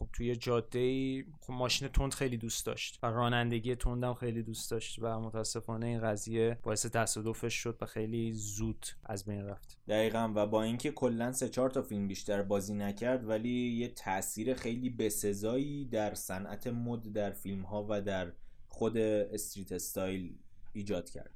خب 0.00 0.08
توی 0.12 0.36
جاده 0.36 0.78
ای 0.78 1.24
خب 1.40 1.52
ماشین 1.52 1.88
تند 1.88 2.14
خیلی 2.14 2.36
دوست 2.36 2.66
داشت 2.66 2.98
و 3.02 3.06
رانندگی 3.06 3.74
تندم 3.74 4.14
خیلی 4.14 4.42
دوست 4.42 4.70
داشت 4.70 4.98
و 5.02 5.20
متاسفانه 5.20 5.86
این 5.86 6.00
قضیه 6.00 6.58
باعث 6.62 6.86
تصادفش 6.86 7.54
شد 7.54 7.78
و 7.80 7.86
خیلی 7.86 8.32
زود 8.32 8.86
از 9.04 9.24
بین 9.24 9.44
رفت. 9.44 9.78
دقیقا 9.88 10.32
و 10.34 10.46
با 10.46 10.62
اینکه 10.62 10.90
کلا 10.90 11.32
سه 11.32 11.48
چهار 11.48 11.70
تا 11.70 11.82
فیلم 11.82 12.08
بیشتر 12.08 12.42
بازی 12.42 12.74
نکرد 12.74 13.28
ولی 13.28 13.68
یه 13.68 13.88
تاثیر 13.88 14.54
خیلی 14.54 14.90
بسزایی 14.90 15.84
در 15.84 16.14
صنعت 16.14 16.66
مد 16.66 17.12
در 17.12 17.30
فیلم 17.30 17.62
ها 17.62 17.86
و 17.88 18.00
در 18.00 18.32
خود 18.68 18.96
استریت 18.96 19.72
استایل 19.72 20.34
ایجاد 20.72 21.10
کرد. 21.10 21.30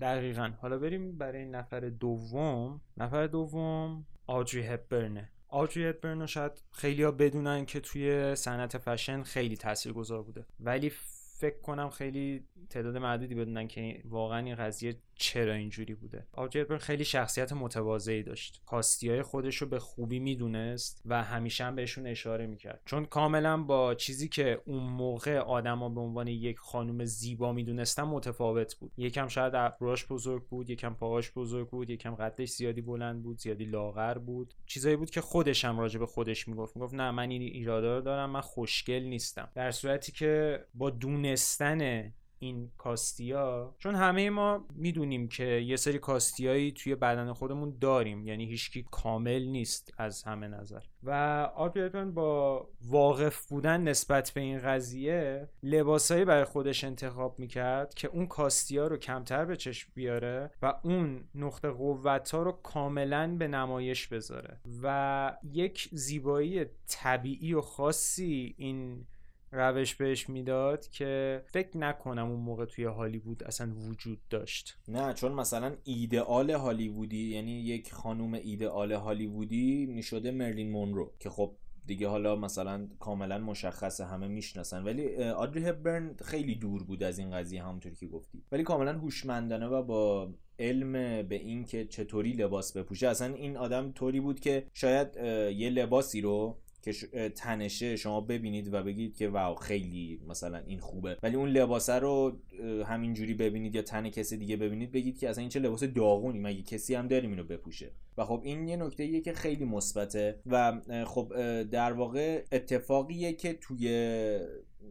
دقیقا. 0.00 0.52
حالا 0.60 0.78
بریم 0.78 1.18
برای 1.18 1.44
نفر 1.44 1.80
دوم. 1.80 2.80
نفر 2.96 3.26
دوم 3.26 4.06
آجری 4.26 4.62
هپبرنه. 4.62 5.30
آدری 5.54 5.84
هپبرن 5.84 6.26
شاید 6.26 6.52
خیلی 6.72 7.02
ها 7.02 7.10
بدونن 7.10 7.66
که 7.66 7.80
توی 7.80 8.36
صنعت 8.36 8.78
فشن 8.78 9.22
خیلی 9.22 9.56
تاثیرگذار 9.56 10.22
بوده. 10.22 10.46
ولی 10.60 10.92
فکر 11.36 11.60
کنم 11.60 11.90
خیلی 11.90 12.44
تعداد 12.70 12.96
معدودی 12.96 13.34
بدونن 13.34 13.68
که 13.68 14.02
واقعا 14.04 14.38
این 14.38 14.54
قضیه 14.54 14.96
چرا 15.16 15.52
اینجوری 15.52 15.94
بوده. 15.94 16.26
آبجر 16.32 16.78
خیلی 16.78 17.04
شخصیت 17.04 17.52
متواضعی 17.52 18.22
داشت. 18.22 18.62
کاستی 18.66 19.08
های 19.08 19.22
خودش 19.22 19.56
رو 19.56 19.66
به 19.66 19.78
خوبی 19.78 20.18
می‌دونست 20.18 21.02
و 21.04 21.22
همیشه 21.22 21.64
هم 21.64 21.74
بهشون 21.74 22.06
اشاره 22.06 22.46
می‌کرد. 22.46 22.82
چون 22.84 23.04
کاملا 23.04 23.62
با 23.62 23.94
چیزی 23.94 24.28
که 24.28 24.60
اون 24.64 24.82
موقع 24.82 25.38
آدما 25.38 25.88
به 25.88 26.00
عنوان 26.00 26.26
یک 26.26 26.58
خانم 26.58 27.04
زیبا 27.04 27.52
می‌دونستن 27.52 28.02
متفاوت 28.02 28.74
بود. 28.74 28.92
یکم 28.96 29.28
شاید 29.28 29.54
ابروش 29.54 30.06
بزرگ 30.06 30.44
بود 30.48 30.70
یکم 30.70 30.94
پاهاش 30.94 31.32
بزرگ 31.32 31.68
بود 31.68 31.90
یکم 31.90 32.14
قدش 32.14 32.48
زیادی 32.48 32.80
بلند 32.80 33.22
بود 33.22 33.38
زیادی 33.38 33.64
لاغر 33.64 34.18
بود. 34.18 34.54
چیزایی 34.66 34.96
بود 34.96 35.10
که 35.10 35.20
خودش 35.20 35.64
هم 35.64 35.78
راجع 35.78 35.98
به 35.98 36.06
خودش 36.06 36.48
می‌گفت. 36.48 36.76
می‌گفت 36.76 36.94
نه 36.94 37.10
من 37.10 37.30
این 37.30 37.42
ایرادا 37.42 38.00
دارم 38.00 38.30
من 38.30 38.40
خوشگل 38.40 39.02
نیستم. 39.02 39.48
در 39.54 39.70
صورتی 39.70 40.12
که 40.12 40.64
با 40.74 40.90
دونستن 41.24 42.12
این 42.38 42.70
کاستیا 42.78 43.74
چون 43.78 43.94
همه 43.94 44.30
ما 44.30 44.66
می‌دونیم 44.74 45.28
که 45.28 45.44
یه 45.44 45.76
سری 45.76 45.98
کاستیایی 45.98 46.72
توی 46.72 46.94
بدن 46.94 47.32
خودمون 47.32 47.76
داریم 47.80 48.26
یعنی 48.26 48.46
هیچکی 48.46 48.86
کامل 48.90 49.42
نیست 49.42 49.94
از 49.98 50.22
همه 50.22 50.48
نظر. 50.48 50.80
و 51.02 51.10
آپریتمن 51.54 52.14
با 52.14 52.68
واقف 52.80 53.48
بودن 53.48 53.80
نسبت 53.80 54.30
به 54.34 54.40
این 54.40 54.58
قضیه 54.58 55.48
لباسایی 55.62 56.24
برای 56.24 56.44
خودش 56.44 56.84
انتخاب 56.84 57.38
می‌کرد 57.38 57.94
که 57.94 58.08
اون 58.08 58.26
کاستیا 58.26 58.86
رو 58.86 58.96
کمتر 58.96 59.44
به 59.44 59.56
چشم 59.56 59.92
بیاره 59.94 60.50
و 60.62 60.74
اون 60.82 61.28
نقطه 61.34 61.70
قوت 61.70 62.30
ها 62.30 62.42
رو 62.42 62.52
کاملا 62.52 63.36
به 63.38 63.48
نمایش 63.48 64.08
بذاره. 64.08 64.60
و 64.82 65.36
یک 65.42 65.88
زیبایی 65.92 66.64
طبیعی 66.88 67.54
و 67.54 67.60
خاصی 67.60 68.54
این 68.58 69.06
روش 69.54 69.94
بهش 69.94 70.28
می‌داد 70.28 70.88
که 70.88 71.42
فکر 71.46 71.78
نکنم 71.78 72.30
اون 72.30 72.40
موقع 72.40 72.64
توی 72.64 72.84
هالیوود 72.84 73.44
اصلا 73.44 73.74
وجود 73.74 74.18
داشت. 74.30 74.78
نه 74.88 75.14
چون 75.14 75.32
مثلا 75.32 75.76
ایدئال 75.84 76.50
هالیوودی 76.50 77.34
یعنی 77.34 77.60
یک 77.60 77.92
خانوم 77.92 78.34
ایدئال 78.34 78.92
هالیوودی 78.92 79.86
می‌شده 79.86 80.30
مرلین 80.30 80.70
مونرو 80.70 81.12
که 81.18 81.30
خب 81.30 81.56
دیگه 81.86 82.08
حالا 82.08 82.36
مثلا 82.36 82.88
کاملا 82.98 83.38
مشخصه 83.38 84.04
همه 84.04 84.28
می‌شناسن. 84.28 84.84
ولی 84.84 85.16
آدری 85.16 85.64
هبرن 85.64 86.14
خیلی 86.24 86.54
دور 86.54 86.82
بود 86.82 87.02
از 87.02 87.18
این 87.18 87.30
قضیه 87.30 87.64
همونطوری 87.64 87.94
که 87.94 88.06
گفتی. 88.06 88.42
ولی 88.52 88.62
کاملا 88.62 88.92
هوشمندانه 88.92 89.66
و 89.66 89.82
با 89.82 90.32
علم 90.58 90.92
به 91.22 91.34
این 91.34 91.64
که 91.64 91.84
چطوری 91.84 92.32
لباس 92.32 92.76
بپوشه 92.76 93.08
اصلا 93.08 93.34
این 93.34 93.56
آدم 93.56 93.92
طوری 93.92 94.20
بود 94.20 94.40
که 94.40 94.66
شاید 94.72 95.16
یه 95.56 95.70
لباسی 95.70 96.20
رو 96.20 96.58
که 96.84 97.28
تنشه 97.28 97.96
شما 97.96 98.20
ببینید 98.20 98.74
و 98.74 98.82
بگید 98.82 99.16
که 99.16 99.28
واو 99.28 99.54
خیلی 99.54 100.20
مثلا 100.28 100.58
این 100.66 100.78
خوبه. 100.78 101.16
ولی 101.22 101.36
اون 101.36 101.48
لباسه 101.48 101.94
رو 101.94 102.38
همینجوری 102.86 103.34
ببینید 103.34 103.74
یا 103.74 103.82
تن 103.82 104.10
کسی 104.10 104.36
دیگه 104.36 104.56
ببینید 104.56 104.92
بگید 104.92 105.18
که 105.18 105.30
اصلا 105.30 105.40
این 105.40 105.48
چه 105.48 105.60
لباس 105.60 105.84
داغونی 105.84 106.38
مگه 106.38 106.62
کسی 106.62 106.94
هم 106.94 107.08
داریم 107.08 107.30
اینو 107.30 107.44
بپوشه؟ 107.44 107.90
و 108.18 108.24
خب 108.24 108.40
این 108.44 108.68
یه 108.68 108.76
نکته 108.76 109.04
یه 109.04 109.20
که 109.20 109.32
خیلی 109.32 109.64
مثبته 109.64 110.40
و 110.46 110.80
خب 111.06 111.32
در 111.62 111.92
واقع 111.92 112.44
اتفاقیه 112.52 113.32
که 113.32 113.52
توی 113.52 113.88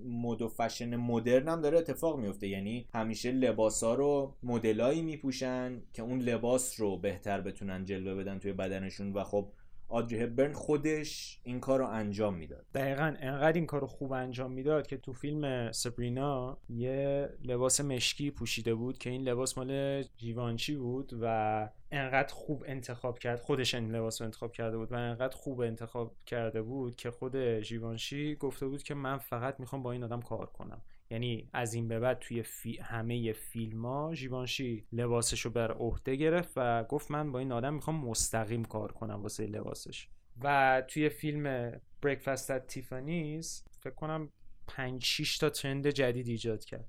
مد 0.05 0.41
و 0.41 0.47
فشن 0.47 0.95
مدرن 0.95 1.47
هم 1.47 1.61
داره 1.61 1.77
اتفاق 1.77 2.19
میفته. 2.19 2.47
یعنی 2.47 2.87
همیشه 2.93 3.31
لباس 3.31 3.83
ها 3.83 3.93
رو 3.93 4.35
مدلایی 4.43 5.01
میپوشن 5.01 5.81
که 5.93 6.01
اون 6.01 6.19
لباس 6.19 6.79
رو 6.79 6.97
بهتر 6.97 7.41
بتونن 7.41 7.85
جلوه 7.85 8.15
بدن 8.15 8.39
توی 8.39 8.53
بدنشون 8.53 9.13
و 9.13 9.23
خب 9.23 9.51
آدری 9.87 10.19
هبرن 10.19 10.53
خودش 10.53 11.39
این 11.43 11.59
کار 11.59 11.79
رو 11.79 11.87
انجام 11.87 12.33
می‌داد. 12.33 12.65
دقیقا 12.73 13.15
انقدر 13.19 13.53
این 13.53 13.65
کار 13.65 13.81
رو 13.81 13.87
خوب 13.87 14.11
انجام 14.11 14.51
می‌داد 14.51 14.87
که 14.87 14.97
تو 14.97 15.13
فیلم 15.13 15.71
سبرینا 15.71 16.57
یه 16.69 17.29
لباس 17.43 17.81
مشکی 17.81 18.31
پوشیده 18.31 18.75
بود 18.75 18.97
که 18.97 19.09
این 19.09 19.21
لباس 19.21 19.57
مال 19.57 20.03
جیوانچی 20.03 20.75
بود 20.75 21.13
و 21.21 21.69
انقدر 21.91 22.33
خوب 22.33 22.63
انتخاب 22.67 23.19
کرد 23.19 23.39
خودش 23.39 23.75
این 23.75 23.95
لباس 23.95 24.21
رو 24.21 24.25
انتخاب 24.25 24.51
کرده 24.51 24.77
بود 24.77 24.91
و 24.91 24.95
انقدر 24.95 25.35
خوب 25.35 25.61
انتخاب 25.61 26.15
کرده 26.25 26.61
بود 26.61 26.95
که 26.95 27.11
خود 27.11 27.59
جیوانشی 27.59 28.35
گفته 28.35 28.67
بود 28.67 28.83
که 28.83 28.93
من 28.93 29.17
فقط 29.17 29.59
می‌خوام 29.59 29.83
با 29.83 29.91
این 29.91 30.03
آدم 30.03 30.21
کار 30.21 30.45
کنم. 30.45 30.81
یعنی 31.13 31.49
از 31.53 31.73
این 31.73 31.87
به 31.87 31.99
بعد 31.99 32.19
توی 32.19 32.43
فی... 32.43 32.77
همه 32.77 33.33
فیلم 33.33 33.85
ها 33.85 34.15
جیوانشی 34.15 34.85
لباسش 34.91 35.41
رو 35.41 35.51
بر 35.51 35.71
عهده 35.71 36.15
گرفت 36.15 36.53
و 36.55 36.83
گفت 36.83 37.11
من 37.11 37.31
با 37.31 37.39
این 37.39 37.51
آدم 37.51 37.73
می‌خوام 37.73 38.05
مستقیم 38.05 38.65
کار 38.65 38.91
کنم 38.91 39.21
واسه 39.21 39.45
لباسش. 39.45 40.07
و 40.43 40.83
توی 40.87 41.09
فیلم 41.09 41.71
بریکفاست 42.01 42.51
ات 42.51 42.67
تیفانیز 42.67 43.65
فکر 43.79 43.93
کنم 43.93 44.29
5 44.67 45.03
6 45.03 45.37
تا 45.37 45.49
ترند 45.49 45.87
جدید 45.87 46.27
ایجاد 46.27 46.65
کرد. 46.65 46.87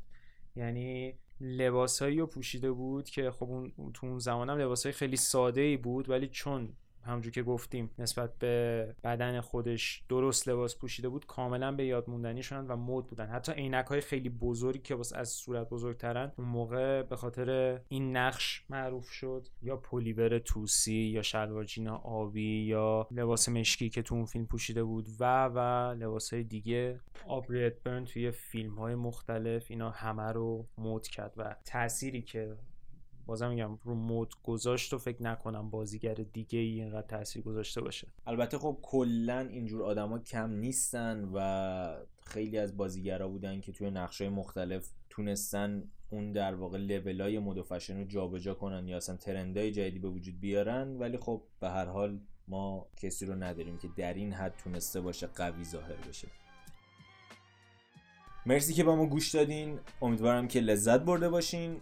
یعنی 0.57 1.19
لباسایی 1.41 2.19
رو 2.19 2.27
پوشیده 2.27 2.73
بود 2.73 3.11
که 3.11 3.31
خب 3.31 3.45
اون 3.45 3.93
تو 3.95 4.07
اون 4.07 4.19
زمانم 4.19 4.59
لباسای 4.59 4.93
خیلی 4.93 5.17
ساده 5.17 5.61
ای 5.61 5.77
بود 5.77 6.11
ولی 6.11 6.29
چون 6.29 6.77
همونجور 7.07 7.33
که 7.33 7.43
گفتیم 7.43 7.91
نسبت 7.99 8.39
به 8.39 8.95
بدن 9.05 9.41
خودش 9.41 10.03
درست 10.09 10.49
لباس 10.49 10.79
پوشیده 10.79 11.09
بود 11.09 11.27
کاملا 11.27 11.73
به 11.73 11.87
یاد 11.87 12.11
موندنی 12.11 12.43
شدن 12.43 12.67
و 12.67 12.77
مد 12.77 13.07
بودن. 13.07 13.27
حتی 13.27 13.53
عینک 13.53 13.87
های 13.87 14.01
خیلی 14.01 14.29
بزرگی 14.29 14.79
که 14.79 14.95
واسه 14.95 15.19
از 15.19 15.29
صورت 15.29 15.69
بزرگترن 15.69 16.33
اون 16.37 16.49
موقع 16.49 17.03
به 17.03 17.17
خاطر 17.17 17.81
این 17.89 18.17
نقش 18.17 18.65
معروف 18.71 19.11
شد. 19.11 19.49
یا 19.63 19.77
پلیور 19.77 20.39
توسی 20.39 20.95
یا 20.95 21.23
شلوار 21.23 21.65
جینا 21.65 21.97
آبی 21.97 22.65
یا 22.65 23.09
لباس 23.11 23.49
مشکی 23.49 23.89
که 23.89 24.03
تو 24.03 24.15
اون 24.15 24.25
فیلم 24.25 24.47
پوشیده 24.47 24.85
بود 24.85 25.09
و 25.21 25.47
و 25.47 25.59
لباس 25.99 26.33
های 26.33 26.43
دیگه. 26.43 27.01
آبریت 27.27 27.83
برن 27.83 28.05
توی 28.05 28.31
فیلم 28.31 28.75
های 28.75 28.95
مختلف 28.95 29.67
اینا 29.69 29.91
همه 29.91 30.33
رو 30.33 30.67
مد 30.79 31.07
کرد 31.07 31.35
و 31.37 31.57
تأثیری 31.65 32.23
که 32.23 32.57
بازم 33.27 33.49
میگم 33.49 33.79
رو 33.85 33.95
مود 33.95 34.35
گذاشت 34.43 34.93
و 34.93 34.99
فکر 34.99 35.23
نکنم 35.23 35.71
بازیگر 35.71 36.15
دیگه 36.15 36.59
ای 36.59 36.81
اینقدر 36.81 37.07
تاثیر 37.07 37.43
گذاشته 37.43 37.81
باشه. 37.81 38.09
البته 38.27 38.59
خب 38.59 38.79
کلا 38.83 39.39
اینجور 39.39 39.83
آدما 39.83 40.19
کم 40.19 40.51
نیستن 40.51 41.31
و 41.35 41.97
خیلی 42.27 42.59
از 42.59 42.77
بازیگرا 42.77 43.29
بودن 43.29 43.61
که 43.61 43.73
توی 43.73 43.91
نقشه 43.91 44.29
مختلف 44.29 44.91
تونستن 45.11 45.91
اون 46.11 46.33
در 46.33 46.55
واقع 46.55 46.79
لولای 46.79 47.39
مد 47.39 47.59
و 47.59 47.63
فشن 47.63 47.99
رو 47.99 48.05
جابجا 48.05 48.55
کنن 48.55 48.89
یا 48.89 48.97
اصلا 48.97 49.17
ترندای 49.17 49.73
جدیدی 49.73 49.99
به 49.99 50.09
وجود 50.09 50.41
بیارن. 50.41 50.97
ولی 50.99 51.19
خب 51.19 51.43
به 51.61 51.69
هر 51.71 51.85
حال 51.85 52.21
ما 52.49 52.87
کسی 52.97 53.27
رو 53.27 53.35
نداریم 53.35 53.79
که 53.79 53.89
در 53.97 54.15
این 54.15 54.33
حد 54.33 54.57
تونسته 54.57 55.01
باشه 55.01 55.27
قوی 55.27 55.65
ظاهر 55.65 55.97
بشه. 56.09 56.29
مرسی 58.47 58.75
که 58.75 58.85
با 58.85 58.97
ما 58.97 59.07
گوش 59.07 59.35
دادین. 59.35 59.79
امیدوارم 60.03 60.49
که 60.49 60.61
لذت 60.61 61.01
برده 61.01 61.29
باشین. 61.29 61.81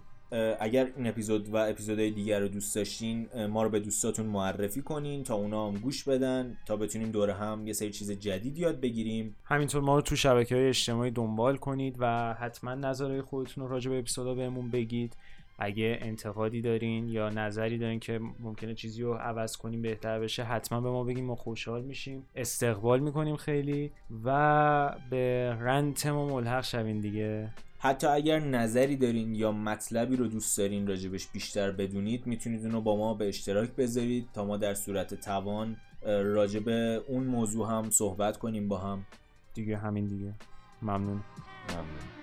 اگر 0.60 0.88
این 0.96 1.06
اپیزود 1.06 1.48
و 1.48 1.56
اپیزودهای 1.56 2.10
دیگر 2.10 2.40
رو 2.40 2.48
دوست 2.48 2.74
داشتین 2.74 3.46
ما 3.46 3.62
رو 3.62 3.68
به 3.68 3.80
دوستاتون 3.80 4.26
معرفی 4.26 4.82
کنین 4.82 5.22
تا 5.22 5.34
اونا 5.34 5.68
هم 5.68 5.74
گوش 5.74 6.04
بدن 6.04 6.56
تا 6.66 6.76
بتونیم 6.76 7.10
دور 7.10 7.30
هم 7.30 7.66
یه 7.66 7.72
سری 7.72 7.90
چیز 7.90 8.10
جدید 8.10 8.58
یاد 8.58 8.80
بگیریم. 8.80 9.36
همینطور 9.44 9.82
ما 9.82 9.96
رو 9.96 10.02
تو 10.02 10.16
شبکه 10.16 10.54
های 10.54 10.68
اجتماعی 10.68 11.10
دنبال 11.10 11.56
کنید 11.56 11.96
و 11.98 12.34
حتما 12.34 12.74
نظرهای 12.74 13.22
خودتون 13.22 13.64
رو 13.64 13.70
راجع 13.70 13.90
به 13.90 13.98
اپیزودا 13.98 14.34
بهمون 14.34 14.70
بگید. 14.70 15.16
اگه 15.58 15.98
انتقادی 16.00 16.60
دارین 16.60 17.08
یا 17.08 17.28
نظری 17.28 17.78
دارین 17.78 18.00
که 18.00 18.20
ممکنه 18.40 18.74
چیزی 18.74 19.02
رو 19.02 19.14
عوض 19.14 19.56
کنیم 19.56 19.82
بهتر 19.82 20.20
بشه 20.20 20.44
حتما 20.44 20.80
به 20.80 20.90
ما 20.90 21.04
بگیم 21.04 21.24
ما 21.24 21.34
خوشحال 21.34 21.82
میشیم. 21.82 22.26
استقبال 22.34 23.00
می‌کنیم 23.00 23.36
خیلی 23.36 23.90
و 24.24 24.96
به 25.10 25.56
رنت 25.60 26.06
ما 26.06 26.26
ملحق 26.26 26.64
شوین 26.64 27.00
دیگه. 27.00 27.48
حتی 27.84 28.06
اگر 28.06 28.38
نظری 28.38 28.96
دارین 28.96 29.34
یا 29.34 29.52
مطلبی 29.52 30.16
رو 30.16 30.26
دوست 30.26 30.58
دارین 30.58 30.86
راجبش 30.86 31.28
بیشتر 31.28 31.70
بدونید 31.70 32.26
می‌تونید 32.26 32.66
اونو 32.66 32.80
با 32.80 32.96
ما 32.96 33.14
به 33.14 33.28
اشتراک 33.28 33.70
بذارید 33.70 34.28
تا 34.34 34.44
ما 34.44 34.56
در 34.56 34.74
صورت 34.74 35.14
توان 35.14 35.76
راجب 36.06 36.68
اون 37.08 37.24
موضوع 37.24 37.68
هم 37.68 37.90
صحبت 37.90 38.36
کنیم 38.36 38.68
با 38.68 38.78
هم. 38.78 39.06
دیگه 39.54 39.76
همین 39.76 40.06
دیگه. 40.06 40.34
ممنون. 40.82 41.22
ممنون. 41.68 42.21